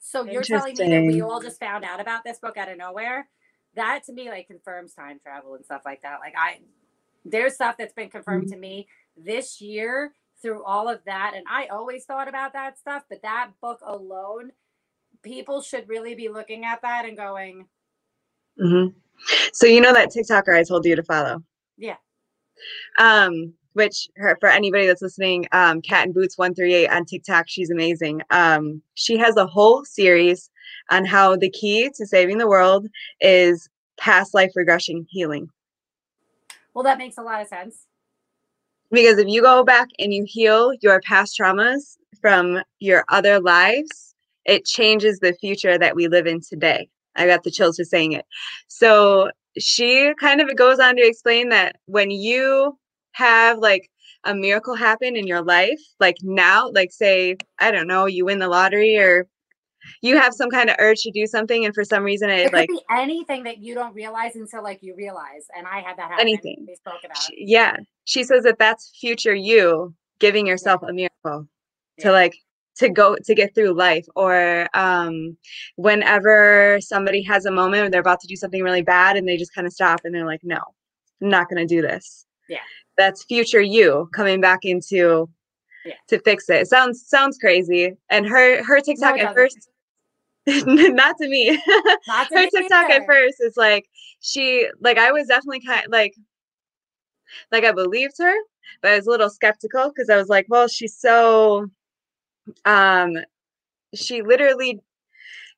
[0.00, 2.76] So you're telling me that we all just found out about this book out of
[2.76, 3.28] nowhere?
[3.74, 6.20] That to me like confirms time travel and stuff like that.
[6.20, 6.58] Like I
[7.24, 11.66] there's stuff that's been confirmed to me this year through all of that and I
[11.68, 14.52] always thought about that stuff, but that book alone
[15.22, 17.66] people should really be looking at that and going,
[18.60, 18.96] Mm-hmm.
[19.52, 21.42] So you know that TikToker I told you to follow?
[21.76, 21.96] Yeah.
[22.98, 27.04] Um, which her, for anybody that's listening, um, Cat and Boots one three eight on
[27.04, 28.22] TikTok, she's amazing.
[28.30, 30.50] Um, she has a whole series
[30.90, 32.86] on how the key to saving the world
[33.20, 35.48] is past life regression healing.
[36.74, 37.86] well that makes a lot of sense.
[38.90, 44.14] Because if you go back and you heal your past traumas from your other lives,
[44.44, 46.88] it changes the future that we live in today.
[47.16, 48.24] I got the chills just saying it.
[48.68, 52.78] So she kind of goes on to explain that when you
[53.12, 53.90] have like
[54.24, 58.38] a miracle happen in your life, like now, like say, I don't know, you win
[58.38, 59.28] the lottery or
[60.02, 62.44] you have some kind of urge to do something and for some reason It it
[62.46, 65.46] could like be anything that you don't realize until like you realize.
[65.56, 66.20] And I had that happen.
[66.20, 66.64] Anything.
[66.66, 67.16] We spoke about.
[67.18, 71.48] sh- yeah, she says that that's future you giving yourself a miracle
[72.00, 72.34] to like
[72.76, 75.36] to go to get through life or um
[75.76, 79.36] whenever somebody has a moment where they're about to do something really bad and they
[79.36, 80.58] just kind of stop and they're like no
[81.22, 82.58] i'm not going to do this Yeah.
[82.96, 85.28] that's future you coming back into
[85.84, 85.94] Yeah.
[86.08, 86.66] to fix it.
[86.66, 89.68] sounds sounds crazy and her her tiktok it at first
[90.46, 91.58] not to me
[92.06, 93.88] Not to her me TikTok at first is like
[94.20, 96.14] she like I was definitely kind like
[97.50, 98.34] like I believed her,
[98.82, 101.66] but I was a little skeptical because I was like, well, she's so
[102.64, 103.16] um
[103.94, 104.80] she literally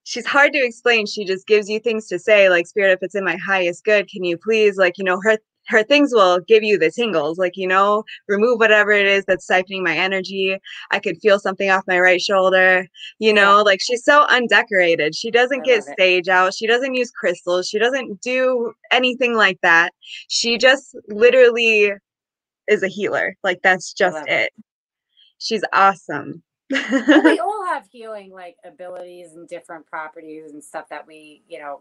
[0.06, 1.04] she's hard to explain.
[1.06, 4.08] She just gives you things to say, like spirit, if it's in my highest good,
[4.08, 7.56] can you please like, you know, her her things will give you the tingles, like,
[7.56, 10.56] you know, remove whatever it is that's siphoning my energy.
[10.92, 12.86] I could feel something off my right shoulder
[13.18, 15.14] you know like she's so undecorated.
[15.14, 15.84] She doesn't I get it.
[15.84, 16.54] stage out.
[16.54, 17.68] She doesn't use crystals.
[17.68, 19.92] She doesn't do anything like that.
[20.28, 21.92] She just literally
[22.68, 23.36] is a healer.
[23.42, 24.52] Like that's just love it.
[25.38, 31.06] She's awesome Well, we all have healing like abilities and different properties and stuff that
[31.06, 31.80] we, you know,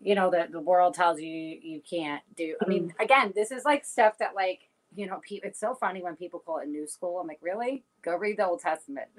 [0.00, 2.56] you know the the world tells you you can't do.
[2.64, 3.04] I mean, mm.
[3.04, 4.60] again, this is like stuff that like
[4.94, 7.18] you know, pe- it's so funny when people call it new school.
[7.20, 7.84] I'm like, really?
[8.02, 9.08] Go read the Old Testament.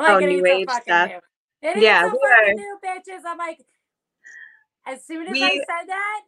[0.00, 1.08] Oh, like, Oh, it New Age fucking stuff.
[1.08, 1.70] new.
[1.70, 3.22] It Yeah, we are- new, bitches.
[3.26, 3.60] I'm like,
[4.86, 6.20] as soon as I said that,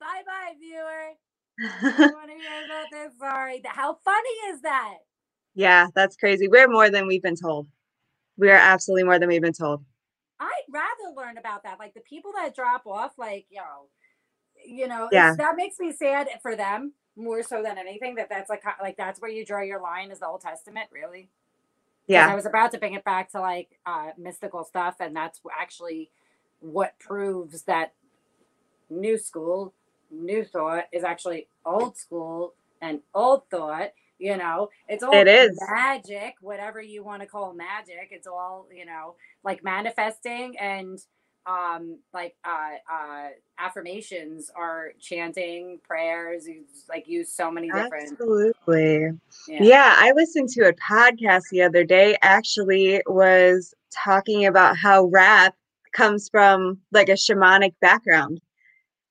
[0.00, 1.14] bye bye, viewer.
[1.60, 3.12] I want to hear about this.
[3.18, 3.62] Sorry.
[3.64, 4.94] How funny is that?
[5.54, 6.48] Yeah, that's crazy.
[6.48, 7.68] We're more than we've been told.
[8.36, 9.84] We are absolutely more than we've been told.
[10.40, 11.78] I'd rather learn about that.
[11.78, 13.62] Like the people that drop off, like, yo,
[14.66, 15.34] you know, Yeah.
[15.36, 18.16] that makes me sad for them more so than anything.
[18.16, 21.28] That that's like, like that's where you draw your line is the Old Testament, really.
[22.06, 22.28] Yeah.
[22.30, 26.10] I was about to bring it back to like uh, mystical stuff, and that's actually
[26.60, 27.94] what proves that
[28.90, 29.72] new school,
[30.10, 33.92] new thought is actually old school and old thought.
[34.18, 35.58] You know, it's all It is.
[35.70, 38.08] magic, whatever you want to call magic.
[38.10, 40.98] It's all you know, like manifesting and
[41.46, 49.10] um like uh uh affirmations are chanting prayers you like use so many different Absolutely.
[49.46, 49.94] Yeah.
[49.98, 55.54] I listened to a podcast the other day actually was talking about how rap
[55.92, 58.40] comes from like a shamanic background.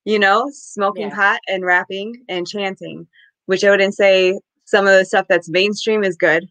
[0.06, 1.16] You know, smoking Yeah.
[1.16, 3.08] pot and rapping and chanting,
[3.46, 4.40] which I wouldn't say
[4.74, 6.50] some of the stuff that's mainstream is good.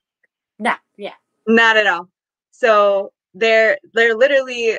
[0.61, 1.15] no yeah
[1.49, 2.09] Not at all.
[2.53, 4.79] So they're they're literally,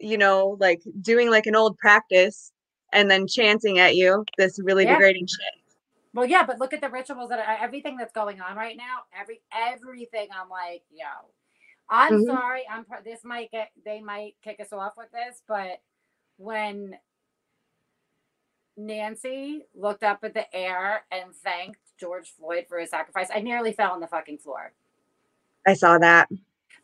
[0.00, 2.50] you know, like doing like an old practice
[2.92, 4.94] and then chanting at you this really Yeah.
[4.94, 5.54] degrading shit.
[6.12, 9.04] Well, yeah, but look at the rituals that are, everything that's going on right now.
[9.18, 10.28] Every everything.
[10.34, 11.06] I'm like, yo,
[11.88, 12.26] I'm Mhm.
[12.26, 12.62] sorry.
[12.68, 15.80] I'm this might get they might kick us off with this, but
[16.36, 16.98] when
[18.76, 23.72] Nancy looked up at the air and thanked George Floyd for his sacrifice, I nearly
[23.72, 24.72] fell on the fucking floor.
[25.64, 26.28] I saw that.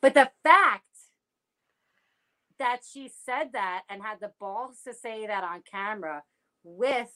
[0.01, 0.85] But the fact
[2.61, 6.23] that she said that and had the balls to say that on camera
[6.63, 7.11] with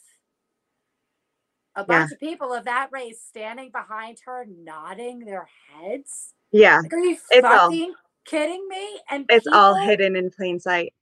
[1.77, 6.35] a bunch of people of that race standing behind her, nodding their heads.
[6.51, 6.81] Yeah.
[6.81, 7.95] Like, are you It's all- fucking
[8.25, 9.01] kidding me?
[9.11, 10.93] And It's all hidden in plain sight.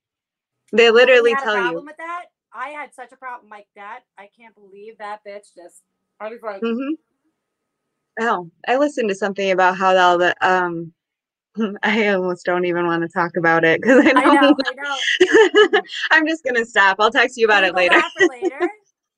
[0.71, 1.89] They literally tell you.
[2.53, 4.01] I had such a problem like that.
[4.19, 5.83] I can't believe that bitch just.
[6.21, 6.91] I was like, hmm
[8.21, 10.93] Oh, I listened to something about how all the um.
[11.83, 14.55] I almost don't even want to talk about it because I know.
[14.65, 15.81] I.
[16.13, 16.97] I'm just gonna stop.
[17.01, 18.01] I'll text you about it later.
[18.29, 18.59] later.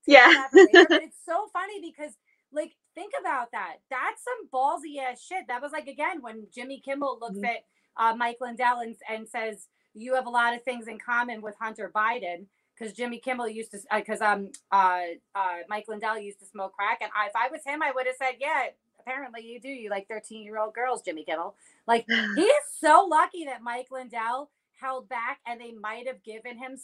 [0.07, 0.47] Yeah.
[0.53, 2.13] later, but it's so funny because
[2.53, 6.81] like think about that that's some ballsy ass shit that was like again when jimmy
[6.85, 7.47] kimmel looks Mhm.
[7.47, 7.65] at
[7.97, 11.55] uh, mike lindell and, and says you have a lot of things in common with
[11.61, 12.47] hunter biden
[12.83, 15.01] because jimmy kimmel used to because um uh
[15.35, 18.07] uh mike lindell used to smoke crack and I, if i was him i would
[18.07, 18.67] have said yeah
[18.99, 21.55] apparently you do you like 13 year old girls jimmy kimmel
[21.87, 22.07] like
[22.37, 26.77] he is so lucky that Mike Lindell held back and they might have given him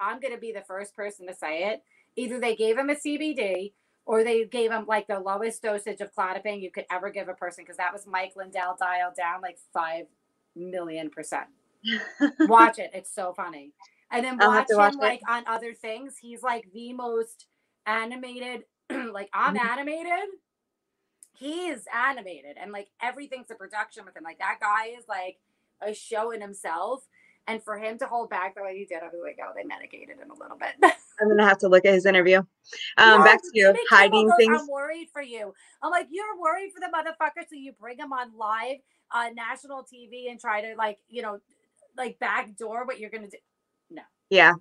[0.00, 1.82] I'm going to be the first person to say it.
[2.16, 3.72] Either they gave him a CBD
[4.04, 7.34] or they gave him like the lowest dosage of Klonopin you could ever give a
[7.34, 10.06] person because that was Mike Lindell dialed down like 5
[10.54, 11.46] million percent.
[12.40, 12.90] Watch it.
[12.94, 13.72] It's so funny.
[14.10, 14.98] And then I'll watch him watch it.
[14.98, 16.16] like on other things.
[16.20, 17.46] He's like the most
[17.86, 18.64] animated.
[18.90, 19.64] like I'm Mhm.
[19.70, 20.28] animated.
[21.38, 24.22] He is animated, and like everything's a production with him.
[24.24, 25.38] Like that guy is like
[25.82, 27.06] a show in himself.
[27.48, 29.62] And for him to hold back the way he did, I was like, oh, they
[29.62, 30.74] medicated him a little bit.
[31.20, 32.38] I'm gonna have to look at his interview.
[32.98, 34.60] Um, No, back to you hiding goes, things.
[34.60, 35.54] I'm worried for you.
[35.82, 38.78] I'm like, you're worried for the motherfucker, so you bring him on live
[39.12, 41.38] on national TV and try to like, you know,
[41.96, 43.38] like backdoor what you're gonna do.
[44.30, 44.54] Yeah.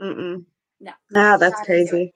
[0.00, 0.44] Mm-mm.
[0.80, 0.92] No.
[1.14, 1.88] Ah, that's Not into it.
[1.88, 2.14] crazy.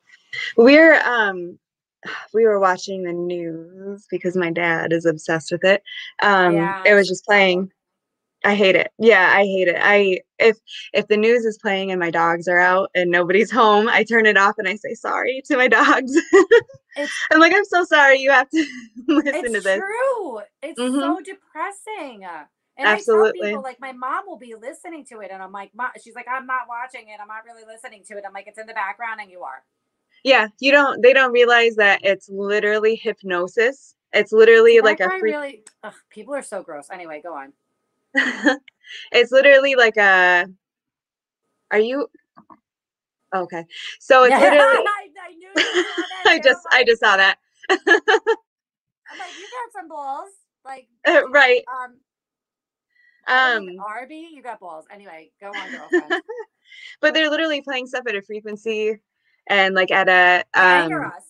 [0.56, 1.58] We're um
[2.34, 5.82] we were watching the news because my dad is obsessed with it.
[6.22, 7.70] Um Yeah, it was just playing.
[8.44, 8.90] I hate it.
[8.98, 9.76] Yeah, I hate it.
[9.78, 10.56] I if
[10.94, 14.26] if the news is playing and my dogs are out and nobody's home, I turn
[14.26, 16.12] it off and I say sorry to my dogs.
[17.30, 18.66] I'm like, I'm so sorry you have to
[19.08, 19.66] listen to this.
[19.66, 20.40] it's true.
[20.62, 21.00] It's Mhm.
[21.00, 22.26] so depressing.
[22.80, 23.30] And I Absolutely.
[23.32, 26.14] tell people like my mom will be listening to it, and I'm like, "Mom," she's
[26.14, 27.20] like, I'm not watching it.
[27.20, 28.24] I'm not really listening to it.
[28.26, 29.62] I'm like, it's in the background, and you are.
[30.24, 33.94] Yeah, you don't they don't realize that it's literally hypnosis.
[34.12, 35.62] It's literally like a free really.
[35.84, 36.88] Ugh, people are so gross.
[36.90, 37.52] Anyway, go on.
[39.12, 40.46] it's literally like a
[41.70, 42.08] are you
[43.32, 43.64] okay
[44.00, 46.22] so it's literally I, I knew that.
[46.26, 47.38] i just I'm just saw that
[49.10, 50.30] I'm like, you got some balls.
[50.64, 51.96] Like, Uh, right um,
[53.30, 54.86] um Arby, you got balls.
[54.92, 56.22] Anyway, go on, girlfriend.
[57.00, 58.98] but they're literally playing stuff at a frequency
[59.48, 61.24] and like at a um us.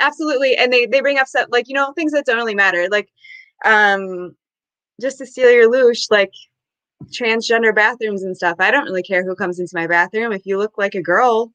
[0.00, 2.86] absolutely and they they bring up stuff like you know things that don't really matter
[2.90, 3.08] like
[3.64, 4.34] um
[5.00, 6.32] just to steal your loosh like
[7.10, 8.56] transgender bathrooms and stuff.
[8.58, 10.32] I don't really care who comes into my bathroom.
[10.32, 11.52] If you look like a girl,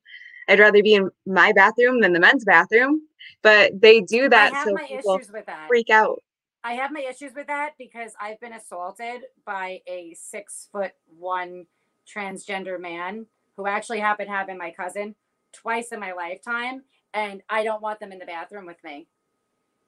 [0.47, 3.01] I'd rather be in my bathroom than the men's bathroom.
[3.41, 5.67] But they do that so people that.
[5.67, 6.21] freak out.
[6.63, 11.65] I have my issues with that because I've been assaulted by a six foot one
[12.07, 13.25] transgender man
[13.57, 15.15] who actually happened to have been my cousin
[15.53, 16.83] twice in my lifetime.
[17.13, 19.07] And I don't want them in the bathroom with me.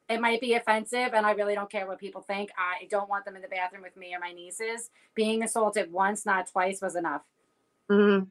[0.10, 2.52] It might be offensive, and I really don't care what people think.
[2.58, 4.90] I don't want them in the bathroom with me or my nieces.
[5.16, 7.24] Being assaulted once, not twice, was enough.
[7.90, 8.30] Mhm.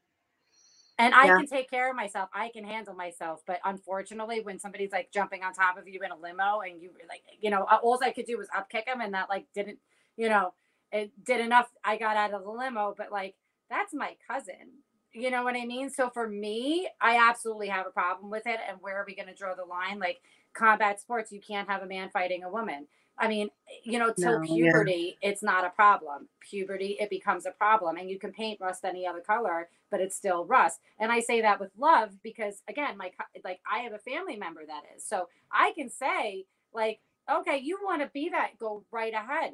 [1.03, 1.37] And I Yeah.
[1.37, 2.29] can take care of myself.
[2.33, 3.41] I can handle myself.
[3.47, 6.91] But unfortunately, when somebody's like jumping on top of you in a limo and you
[7.09, 9.79] like, you know, all I could do was upkick him and that like didn't,
[10.17, 10.55] you know,
[10.93, 11.69] it did enough.
[11.85, 13.35] I got out of the limo, but like
[13.69, 14.85] that's my cousin.
[15.13, 15.91] You know what I mean?
[15.91, 18.61] So for me, I absolutely have a problem with it.
[18.69, 19.99] And where are we going to draw the line?
[19.99, 20.21] Like
[20.55, 22.87] combat sports, you can't have a man fighting a woman.
[23.19, 23.51] I mean,
[23.85, 24.73] you know, till No, yeah.
[24.73, 26.29] puberty, it's not a problem.
[26.41, 27.97] Puberty, it becomes a problem.
[27.97, 30.81] And you can paint rust any other color, but it's still rust.
[30.99, 33.13] And I say that with love because, again, my
[33.45, 35.05] like I have a family member that is.
[35.05, 37.01] So I can say, like,
[37.31, 39.53] okay, you want to be that, go right ahead.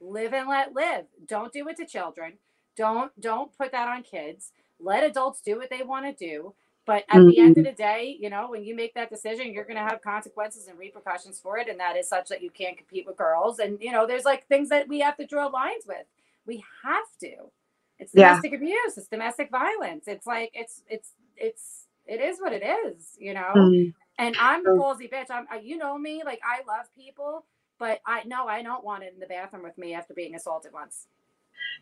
[0.00, 1.06] Live and let live.
[1.26, 2.34] Don't do it to children.
[2.76, 4.52] Don't don't put that on kids.
[4.80, 6.54] Let adults do what they want to do.
[6.86, 9.64] But at the end of the day, you know, when you make that decision, you're
[9.64, 11.68] going to have consequences and repercussions for it.
[11.68, 13.58] And that is such that you can't compete with girls.
[13.58, 16.06] And, you know, there's like things that we have to draw lines with.
[16.46, 17.50] We have to.
[17.98, 18.28] It's Yeah.
[18.30, 20.08] domestic abuse, it's domestic violence.
[20.08, 23.54] It's like, it's, it's, it's, it is what it is, you know?
[23.56, 23.94] Mhm.
[24.18, 24.78] And I'm a Oh.
[24.78, 25.30] ballsy bitch.
[25.30, 27.46] I'm, you know me, like I love people,
[27.78, 30.72] but I no, I don't want it in the bathroom with me after being assaulted
[30.72, 31.08] once.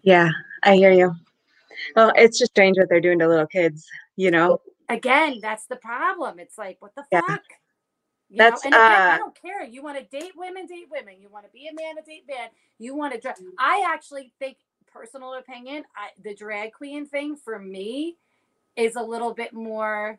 [0.03, 0.31] Yeah,
[0.63, 1.15] I hear you.
[1.97, 3.87] Well, it's just strange what they're doing to little kids,
[4.17, 4.61] you know?
[4.93, 6.39] Again, that's the problem.
[6.39, 7.21] It's like, what the Yeah.
[7.21, 7.43] fuck?
[8.29, 8.69] You That's, know?
[8.69, 9.65] and again, I uh, don't care.
[9.65, 11.17] You want to date women, date women.
[11.21, 12.49] You want to be a man, a date man.
[12.79, 13.41] You want to dress.
[13.59, 14.59] I actually think,
[14.93, 18.17] personal opinion, I, the drag queen thing for me
[18.77, 20.19] is a little bit more.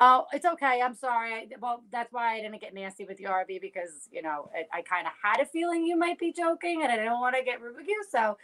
[0.00, 0.80] Oh, it's okay.
[0.82, 1.32] I'm sorry.
[1.32, 4.78] I, well, that's why I didn't get nasty with you, RB, because you know I,
[4.78, 7.44] I kind of had a feeling you might be joking, and I didn't want to
[7.44, 8.02] get rude with you.
[8.10, 8.36] So,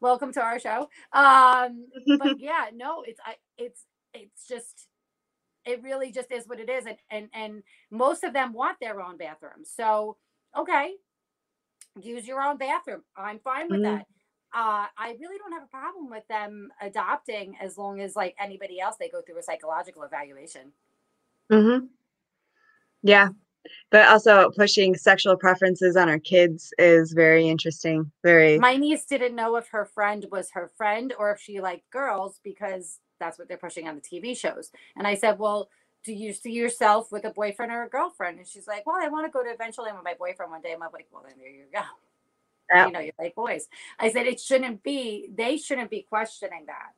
[0.00, 0.88] welcome to our show.
[1.12, 1.86] Um,
[2.18, 3.84] but yeah, no, it's I, it's
[4.16, 4.88] it's just
[5.64, 9.00] it really just is what it is and and and most of them want their
[9.00, 10.16] own bathroom so
[10.56, 10.94] okay
[12.00, 13.84] use your own bathroom i'm fine with Mhm.
[13.84, 14.06] that
[14.54, 18.80] uh i really don't have a problem with them adopting as long as like anybody
[18.80, 20.72] else they go through a psychological evaluation
[21.50, 21.86] hmm
[23.02, 23.28] Yeah.
[23.90, 28.12] But also pushing sexual preferences on our kids is very interesting.
[28.22, 31.90] Very, my niece didn't know if her friend was her friend or if she liked
[31.90, 34.70] girls because that's what they're pushing on the tv shows.
[34.96, 35.68] And i said well
[36.04, 38.38] do you see yourself with a boyfriend or a girlfriend?
[38.38, 40.72] And she's like well i want to go to eventually with my boyfriend one day.
[40.72, 41.80] I'm like well then there you go.
[42.72, 42.86] Yeah.
[42.86, 43.66] you know you like boys.
[43.98, 46.94] I said it shouldn't be they shouldn't be questioning that.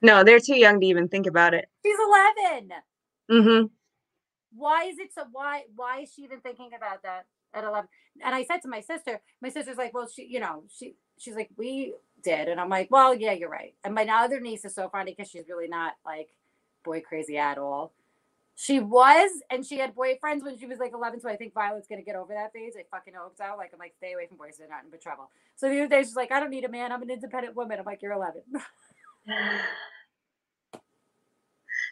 [0.00, 1.68] No, they're too young to even think about it.
[1.84, 1.98] she's
[2.58, 2.70] 11
[3.30, 3.66] Mm-hmm.
[4.56, 7.24] why is it so why why is she even thinking about that
[7.54, 7.88] at 11
[8.24, 11.34] and i said to my sister my sister's like well she you know she she's
[11.34, 13.74] like we did and i'm like well yeah you're right.
[13.84, 16.28] And my other niece is so funny because she's really not like
[16.84, 17.92] boy crazy at all.
[18.54, 21.88] She was and she had boyfriends when she was like 11 so i think violet's
[21.88, 22.74] gonna get over that phase.
[22.78, 23.44] I fucking hope so.
[23.56, 25.30] Like i'm like stay away from boys they're not in trouble.
[25.56, 27.78] So the other day she's like i don't need a man i'm an independent woman.
[27.78, 28.42] I'm like you're 11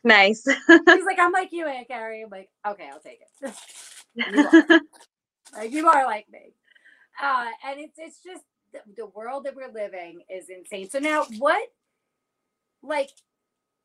[0.05, 0.45] Nice.
[0.67, 2.23] she's like i'm like you aunt carrie.
[2.23, 3.55] I'm like okay i'll take it.
[4.15, 4.81] You are.
[5.57, 6.53] Like, you are like me.
[7.21, 10.89] Uh, and it's it's just the, the world that we're living is insane.
[10.91, 11.71] So now what
[12.83, 13.11] like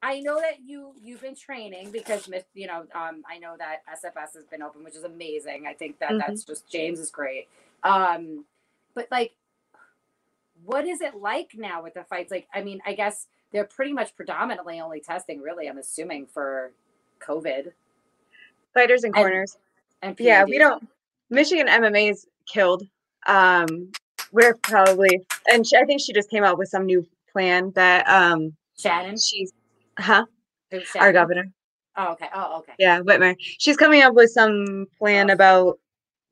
[0.02, 3.82] I know that you you've been training because Miss you know um I know that
[3.92, 5.66] SFS has been open which is amazing.
[5.68, 6.20] I think that Mhm.
[6.20, 7.48] that's just James is great.
[7.84, 8.46] Um
[8.94, 9.34] but like
[10.64, 12.32] what is it like now with the fights?
[12.32, 16.72] Like I mean I guess they're pretty much predominantly only testing really I'm assuming for
[17.20, 17.72] COVID
[18.74, 19.58] Fighters and And- corners.
[20.02, 20.86] and Yeah, we don't.
[21.30, 22.88] Michigan MMA is killed.
[23.26, 23.92] Um,
[24.32, 28.07] we're probably, and she, I think she just came out with some new plan that
[28.07, 29.51] um Shannon, she's,
[29.99, 30.26] huh?
[30.99, 31.45] Our governor.
[31.97, 32.28] Oh okay.
[32.34, 32.73] Oh okay.
[32.80, 33.36] Yeah, Whitmer.
[33.39, 35.34] She's coming up with some plan Oh.
[35.34, 35.80] about,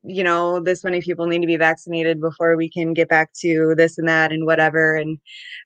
[0.04, 3.74] you know, this many people need to be vaccinated before we can get back to
[3.78, 4.96] this and that and whatever.
[4.96, 5.18] And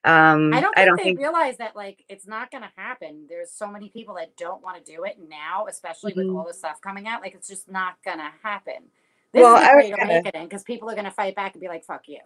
[0.04, 1.18] um, I don't think I don't they think.
[1.18, 3.26] realize that like it's not going to happen.
[3.28, 6.38] There's so many people that don't want to do it now, especially with Mhm.
[6.38, 7.20] all the stuff coming out.
[7.22, 8.90] Like it's just not going to happen.
[9.32, 11.34] This Well, is the I was great gonna- awakening because people are going to fight
[11.36, 12.20] back and be like, "Fuck you."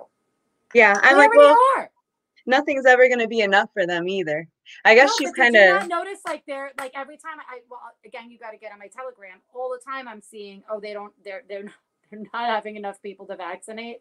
[0.75, 1.91] Yeah, I'm They like, well, are.
[2.47, 4.49] nothing's ever going to be enough for them either.
[4.85, 5.81] I guess No, she's kind of.
[5.81, 8.79] not notice like they're like every time I well again you got to get on
[8.79, 10.07] my Telegram all the time.
[10.09, 11.75] I'm seeing oh they don't they're they're not,
[12.11, 14.01] they're not having enough people to vaccinate.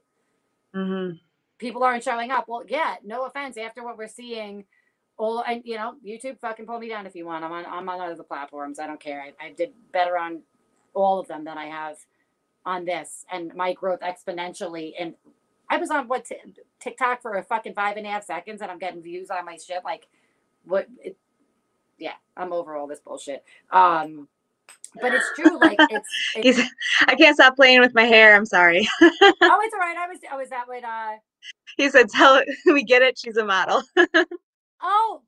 [0.75, 1.19] Mhm.
[1.57, 2.47] people aren't showing up.
[2.47, 3.57] Well, yeah, no offense.
[3.57, 4.63] After what we're seeing,
[5.17, 7.43] all and you know, YouTube fucking pull me down if you want.
[7.43, 8.79] I'm on I'm on other platforms.
[8.79, 9.21] I don't care.
[9.21, 10.43] I, I did better on
[10.93, 11.97] all of them than I have
[12.65, 14.93] on this, and my growth exponentially.
[14.99, 15.15] And
[15.69, 16.37] I was on what t-
[16.79, 19.57] TikTok for a fucking five and a half seconds, and I'm getting views on my
[19.57, 19.83] shit.
[19.83, 20.07] Like,
[20.65, 20.87] what?
[21.03, 21.17] It,
[21.97, 23.43] yeah, I'm over all this bullshit.
[23.71, 24.27] Um,
[25.01, 25.59] but it's true.
[25.59, 26.69] Like, it's, it's He's,
[27.07, 28.35] I can't stop playing with my hair.
[28.35, 28.87] I'm sorry.
[29.01, 29.97] oh, it's all right.
[29.97, 30.83] I was oh, is that what?
[30.83, 31.13] Uh,
[31.77, 33.17] He said, "Tell we get it.
[33.17, 33.83] She's a model."
[34.81, 35.21] oh.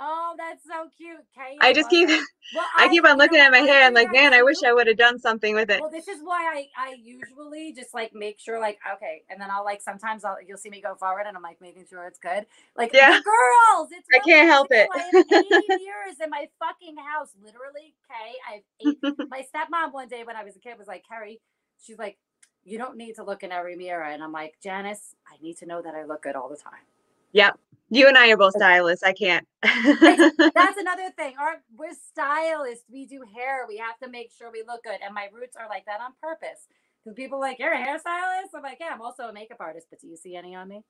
[0.00, 1.18] Oh, that's so cute.
[1.34, 3.84] Kay, I just keep, Well, I keep you on know looking at my hair.
[3.84, 4.62] I'm like, man, I wish.
[4.64, 5.80] I would have done something with it.
[5.80, 9.48] Well, this is why I I usually just like make sure like okay, and then
[9.50, 12.18] I'll like sometimes I'll you'll see me go forward and I'm like making sure it's
[12.18, 12.46] good.
[12.76, 13.20] Like Yeah.
[13.22, 14.88] girls, it's I can't help it.
[14.94, 17.94] I have 80 years in my fucking house, literally.
[18.10, 18.98] Okay, I have eight.
[19.30, 21.40] my stepmom one day when I was a kid was like, Carrie,
[21.80, 22.18] she's like,
[22.64, 25.66] you don't need to look in every mirror, and I'm like, Janice, I need to
[25.66, 26.84] know that I look good all the time.
[27.32, 27.58] Yep.
[27.92, 29.02] You and I are both stylists.
[29.02, 29.46] I can't.
[29.62, 31.34] That's another thing.
[31.40, 32.84] Our we're stylists.
[32.90, 33.66] We do hair.
[33.68, 34.98] We have to make sure we look good.
[35.04, 36.68] And my roots are like that on purpose.
[37.04, 38.54] Because people are like, you're a hairstylist?
[38.54, 40.82] I'm like, yeah, I'm also a makeup artist, but do you see any on me?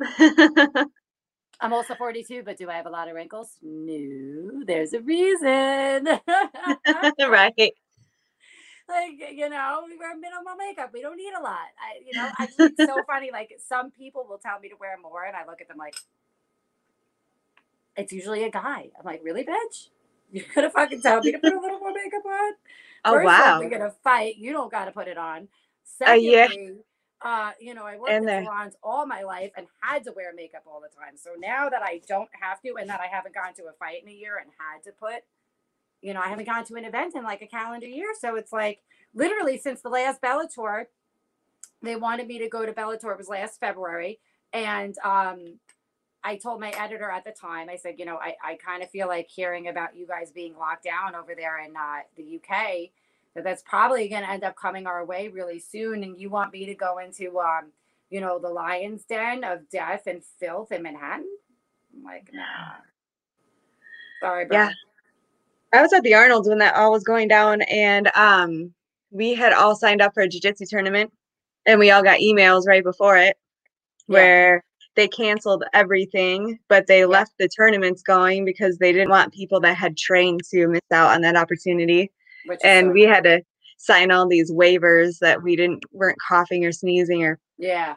[1.60, 3.58] I'm also 42, but do I have a lot of wrinkles?
[3.62, 6.08] No, there's a reason.
[7.20, 7.74] right.
[8.90, 10.90] Like, you know, we wear minimal makeup.
[10.92, 11.68] We don't need a lot.
[11.78, 13.30] I, you know, I think it's so funny.
[13.32, 15.96] Like, some people will tell me to wear more, and I look at them like,
[17.96, 18.90] it's usually a guy.
[18.98, 19.88] I'm like, really, bitch?
[20.32, 22.52] You're gonna fucking tell me to put a little more makeup on?
[23.04, 23.58] Oh First wow.
[23.60, 24.36] we're gonna fight.
[24.36, 25.48] You don't got to put it on.
[26.06, 26.48] Uh, yeah.
[27.22, 30.32] Uh, you know, I worked And in salons all my life and had to wear
[30.34, 31.16] makeup all the time.
[31.16, 34.02] So now that I don't have to, and that I haven't gone to a fight
[34.02, 35.22] in a year and had to put,
[36.02, 38.08] you know, I haven't gone to an event in like a calendar year.
[38.18, 38.80] So it's like
[39.14, 40.86] literally since the last Bellator,
[41.82, 43.12] they wanted me to go to Bellator.
[43.12, 44.20] It was last February,
[44.52, 45.58] and um,
[46.22, 48.90] I told my editor at the time, I said, you know, I, I kind of
[48.90, 52.90] feel like hearing about you guys being locked down over there in uh, the UK,
[53.34, 56.02] that that's probably going to end up coming our way really soon.
[56.02, 57.72] And you want me to go into, um,
[58.10, 61.26] you know, the lion's den of death and filth in Manhattan?
[61.96, 62.42] I'm like, nah.
[64.20, 64.58] Sorry, bro.
[64.58, 64.70] Yeah.
[65.72, 68.72] I was at the Arnold's when that all was going down, and um,
[69.10, 71.12] we had all signed up for a jiu-jitsu tournament,
[71.66, 73.36] and we all got emails right before it,
[74.08, 74.14] Yeah.
[74.14, 74.64] where
[74.96, 79.76] they canceled everything, but they left the tournaments going because they didn't want people that
[79.76, 82.10] had trained to miss out on that opportunity.
[82.46, 83.42] Which And so- we had to
[83.78, 87.94] sign all these waivers that we didn't weren't coughing or sneezing or yeah.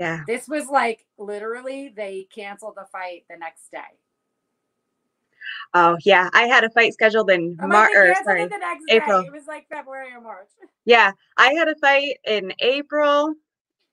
[0.00, 0.22] yeah.
[0.26, 3.78] This was like literally they canceled the fight the next day.
[5.74, 7.90] Oh yeah, I had a fight scheduled in oh I'm March.
[7.92, 9.22] sorry, the next April.
[9.22, 9.28] day.
[9.28, 10.48] It was like February or March.
[10.84, 13.34] Yeah, I had a fight in April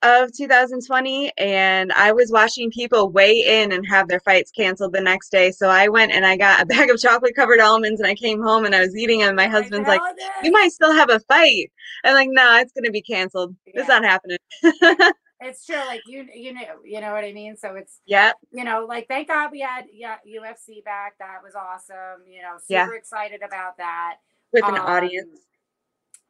[0.03, 5.01] of 2020, and I was watching people weigh in and have their fights canceled the
[5.01, 5.51] next day.
[5.51, 8.41] So I went and I got a bag of chocolate covered almonds, and I came
[8.41, 9.29] home and I was eating them.
[9.29, 10.01] And my husband's like,
[10.43, 11.71] "You might still have a fight."
[12.03, 13.55] I'm like, "No, it's gonna be canceled.
[13.65, 14.37] It's not happening."
[15.43, 17.55] It's true, like you, you know, you know what I mean.
[17.57, 21.17] So it's, yeah, you know, like thank God we had yeah UFC back.
[21.19, 22.25] That was awesome.
[22.27, 22.97] You know, super Yeah.
[22.97, 24.17] excited about that.
[24.51, 25.39] With an Um, audience.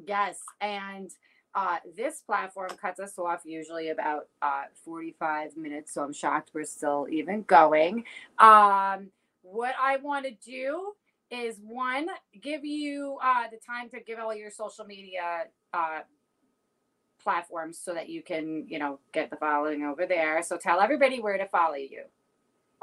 [0.05, 1.11] Yes, and
[1.55, 6.63] uh, this platform cuts us off usually about uh, 45 minutes, so I'm shocked we're
[6.65, 8.03] still even going.
[8.39, 9.11] Um,
[9.43, 10.93] what I want to do
[11.29, 12.07] is one,
[12.41, 15.99] give you uh, the time to give all your social media uh,
[17.23, 20.43] platforms so that you can, you know, get the following over there.
[20.43, 22.03] So tell everybody where to follow you.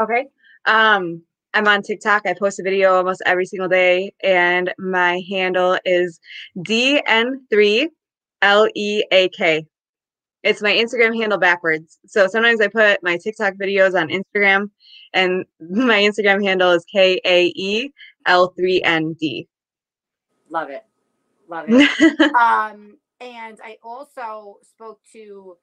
[0.00, 0.26] Okay.
[0.66, 1.22] Um,
[1.52, 2.26] I'm on TikTok.
[2.26, 6.20] I post a video almost every single day, and my handle is
[6.58, 7.90] DN3LEAK.
[10.42, 11.98] It's my Instagram handle backwards.
[12.06, 14.70] So sometimes I put my TikTok videos on Instagram,
[15.12, 17.90] and my Instagram handle is K A E
[18.26, 19.48] L 3 N D.
[20.48, 20.84] Love it.
[21.48, 22.34] Love it.
[22.36, 25.56] um, and I also spoke to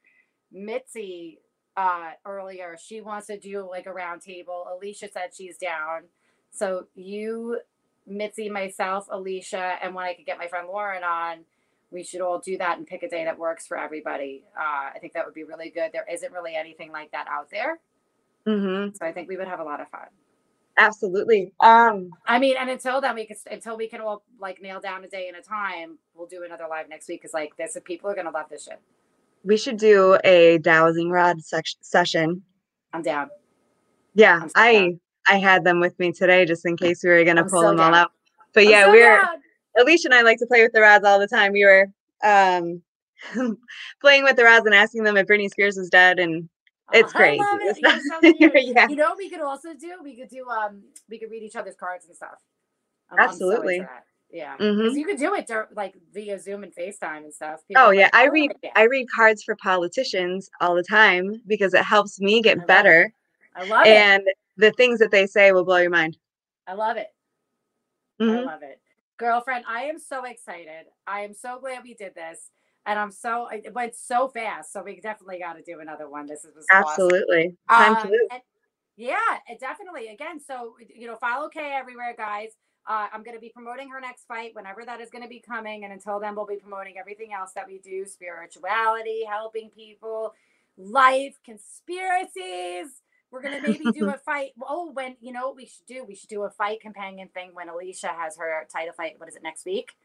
[0.51, 1.39] Mitzi
[1.75, 2.77] uh, earlier.
[2.81, 4.67] She wants to do like a round table.
[4.71, 6.03] Alicia said she's down.
[6.51, 7.59] So you,
[8.05, 11.39] Mitzi, myself, Alicia, and when I could get my friend Lauren on,
[11.91, 14.43] we should all do that and pick a day that works for everybody.
[14.57, 15.91] Uh, I think that would be really good.
[15.93, 17.79] There isn't really anything like that out there.
[18.45, 20.07] hmm So I think we would have a lot of fun.
[20.77, 21.53] Absolutely.
[21.59, 25.03] Um, I mean, and until then, we can until we can all like nail down
[25.03, 25.97] a day and a time.
[26.13, 28.79] We'll do another live next week because like this, people are gonna love this shit.
[29.43, 32.43] we should do a dowsing rod sec- session.
[32.93, 33.29] I'm down.
[34.13, 34.99] Yeah, I'm so I down.
[35.29, 37.69] I had them with me today just in case we were gonna I'm pull so
[37.69, 38.11] them all out.
[38.53, 39.35] But I'm yeah, so we're down.
[39.79, 41.53] Alicia and I like to play with the rods all the time.
[41.53, 41.87] We were
[42.23, 42.81] um
[44.01, 46.47] playing with the rods and asking them if Britney Spears was dead, and
[46.93, 47.39] it's I crazy.
[47.39, 47.69] love it.
[47.69, 47.79] It's
[48.09, 48.75] You're so cute.
[48.75, 49.95] yeah, You know what we could also do?
[50.03, 52.37] We could do um we could read each other's cards and stuff.
[53.11, 53.75] I'm- I'm so Absolutely.
[53.77, 54.05] into that.
[54.29, 54.57] Yeah.
[54.57, 54.95] Mhm.
[54.97, 57.61] You could do it like via Zoom and FaceTime and stuff.
[57.67, 60.83] People Oh yeah, like, I "Oh, read yeah." I read cards for politicians all the
[60.83, 62.67] time because it helps me I get it.
[62.67, 63.13] better,
[63.55, 63.89] I love it.
[63.89, 64.23] and
[64.57, 66.17] the things that they say will blow your mind.
[66.67, 67.07] I love it.
[68.19, 68.45] I Mhm.
[68.45, 68.81] love it.
[69.17, 70.87] Girlfriend, I am so excited.
[71.07, 72.51] I am so glad we did this.
[72.87, 74.73] And I'm so it went so fast.
[74.73, 76.25] So we definitely got to do another one.
[76.27, 76.87] This is was awesome.
[76.89, 78.21] Absolutely, time to Um, move.
[78.31, 78.41] and-
[78.95, 80.07] yeah, it definitely.
[80.07, 82.51] Again, so you know, follow Kay everywhere, guys.
[82.87, 85.39] Uh, I'm going to be promoting her next fight whenever that is going to be
[85.41, 90.33] coming, and until then, we'll be promoting everything else that we do: spirituality, helping people,
[90.77, 93.01] life, conspiracies.
[93.29, 94.51] We're gonna maybe do a fight.
[94.61, 96.05] Oh, when you know what we should do?
[96.05, 99.15] We should do a fight companion thing when Alicia has her title fight.
[99.19, 99.95] What is it next week?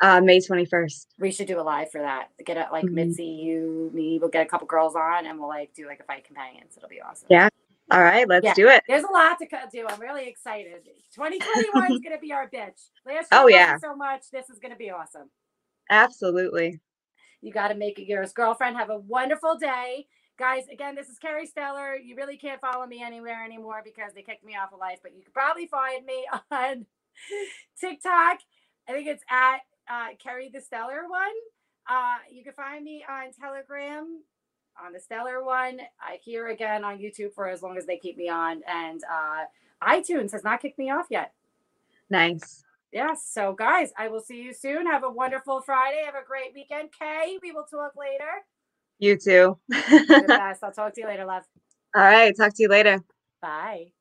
[0.00, 1.08] Uh, May twenty first.
[1.18, 2.28] We should do a live for that.
[2.44, 2.92] Get it like Mhm.
[2.92, 4.18] Mitzi, you, me.
[4.18, 6.74] We'll get a couple girls on, and we'll like do like a fight companions.
[6.76, 7.28] It'll be awesome.
[7.30, 7.48] Yeah.
[7.90, 8.52] All right, let's Yeah.
[8.54, 8.82] do it.
[8.88, 9.86] There's a lot to do.
[9.88, 10.88] I'm really excited.
[11.14, 12.90] 2021 is going to be our bitch.
[13.06, 13.78] Last year Oh, yeah.
[13.78, 14.28] so much.
[14.32, 15.30] This is going to be awesome.
[15.88, 16.80] Absolutely.
[17.40, 18.32] You got to make it yours.
[18.32, 20.08] Girlfriend, have a wonderful day.
[20.36, 21.94] Guys, again, this is Carrie Stellar.
[21.96, 25.14] You really can't follow me anywhere anymore because they kicked me off of life, but
[25.14, 26.86] you can probably find me on
[27.80, 28.38] TikTok.
[28.88, 29.58] I think it's at
[29.90, 31.34] uh, Carrie the Stellar one.
[31.88, 34.20] Uh, you can find me on Telegram
[34.84, 35.80] on the Stellar one.
[36.00, 38.62] I here again on YouTube for as long as they keep me on.
[38.66, 39.44] And uh,
[39.82, 41.32] iTunes has not kicked me off yet.
[42.10, 42.64] Nice.
[42.92, 43.28] Yes.
[43.28, 44.86] So, guys, I will see you soon.
[44.86, 46.02] Have a wonderful Friday.
[46.04, 46.90] Have a great weekend.
[46.98, 48.44] Kay, we will talk later.
[48.98, 49.58] You too.
[49.72, 51.42] I'll talk to you later, love.
[51.94, 53.02] All right, talk to you later.
[53.42, 53.92] Bye.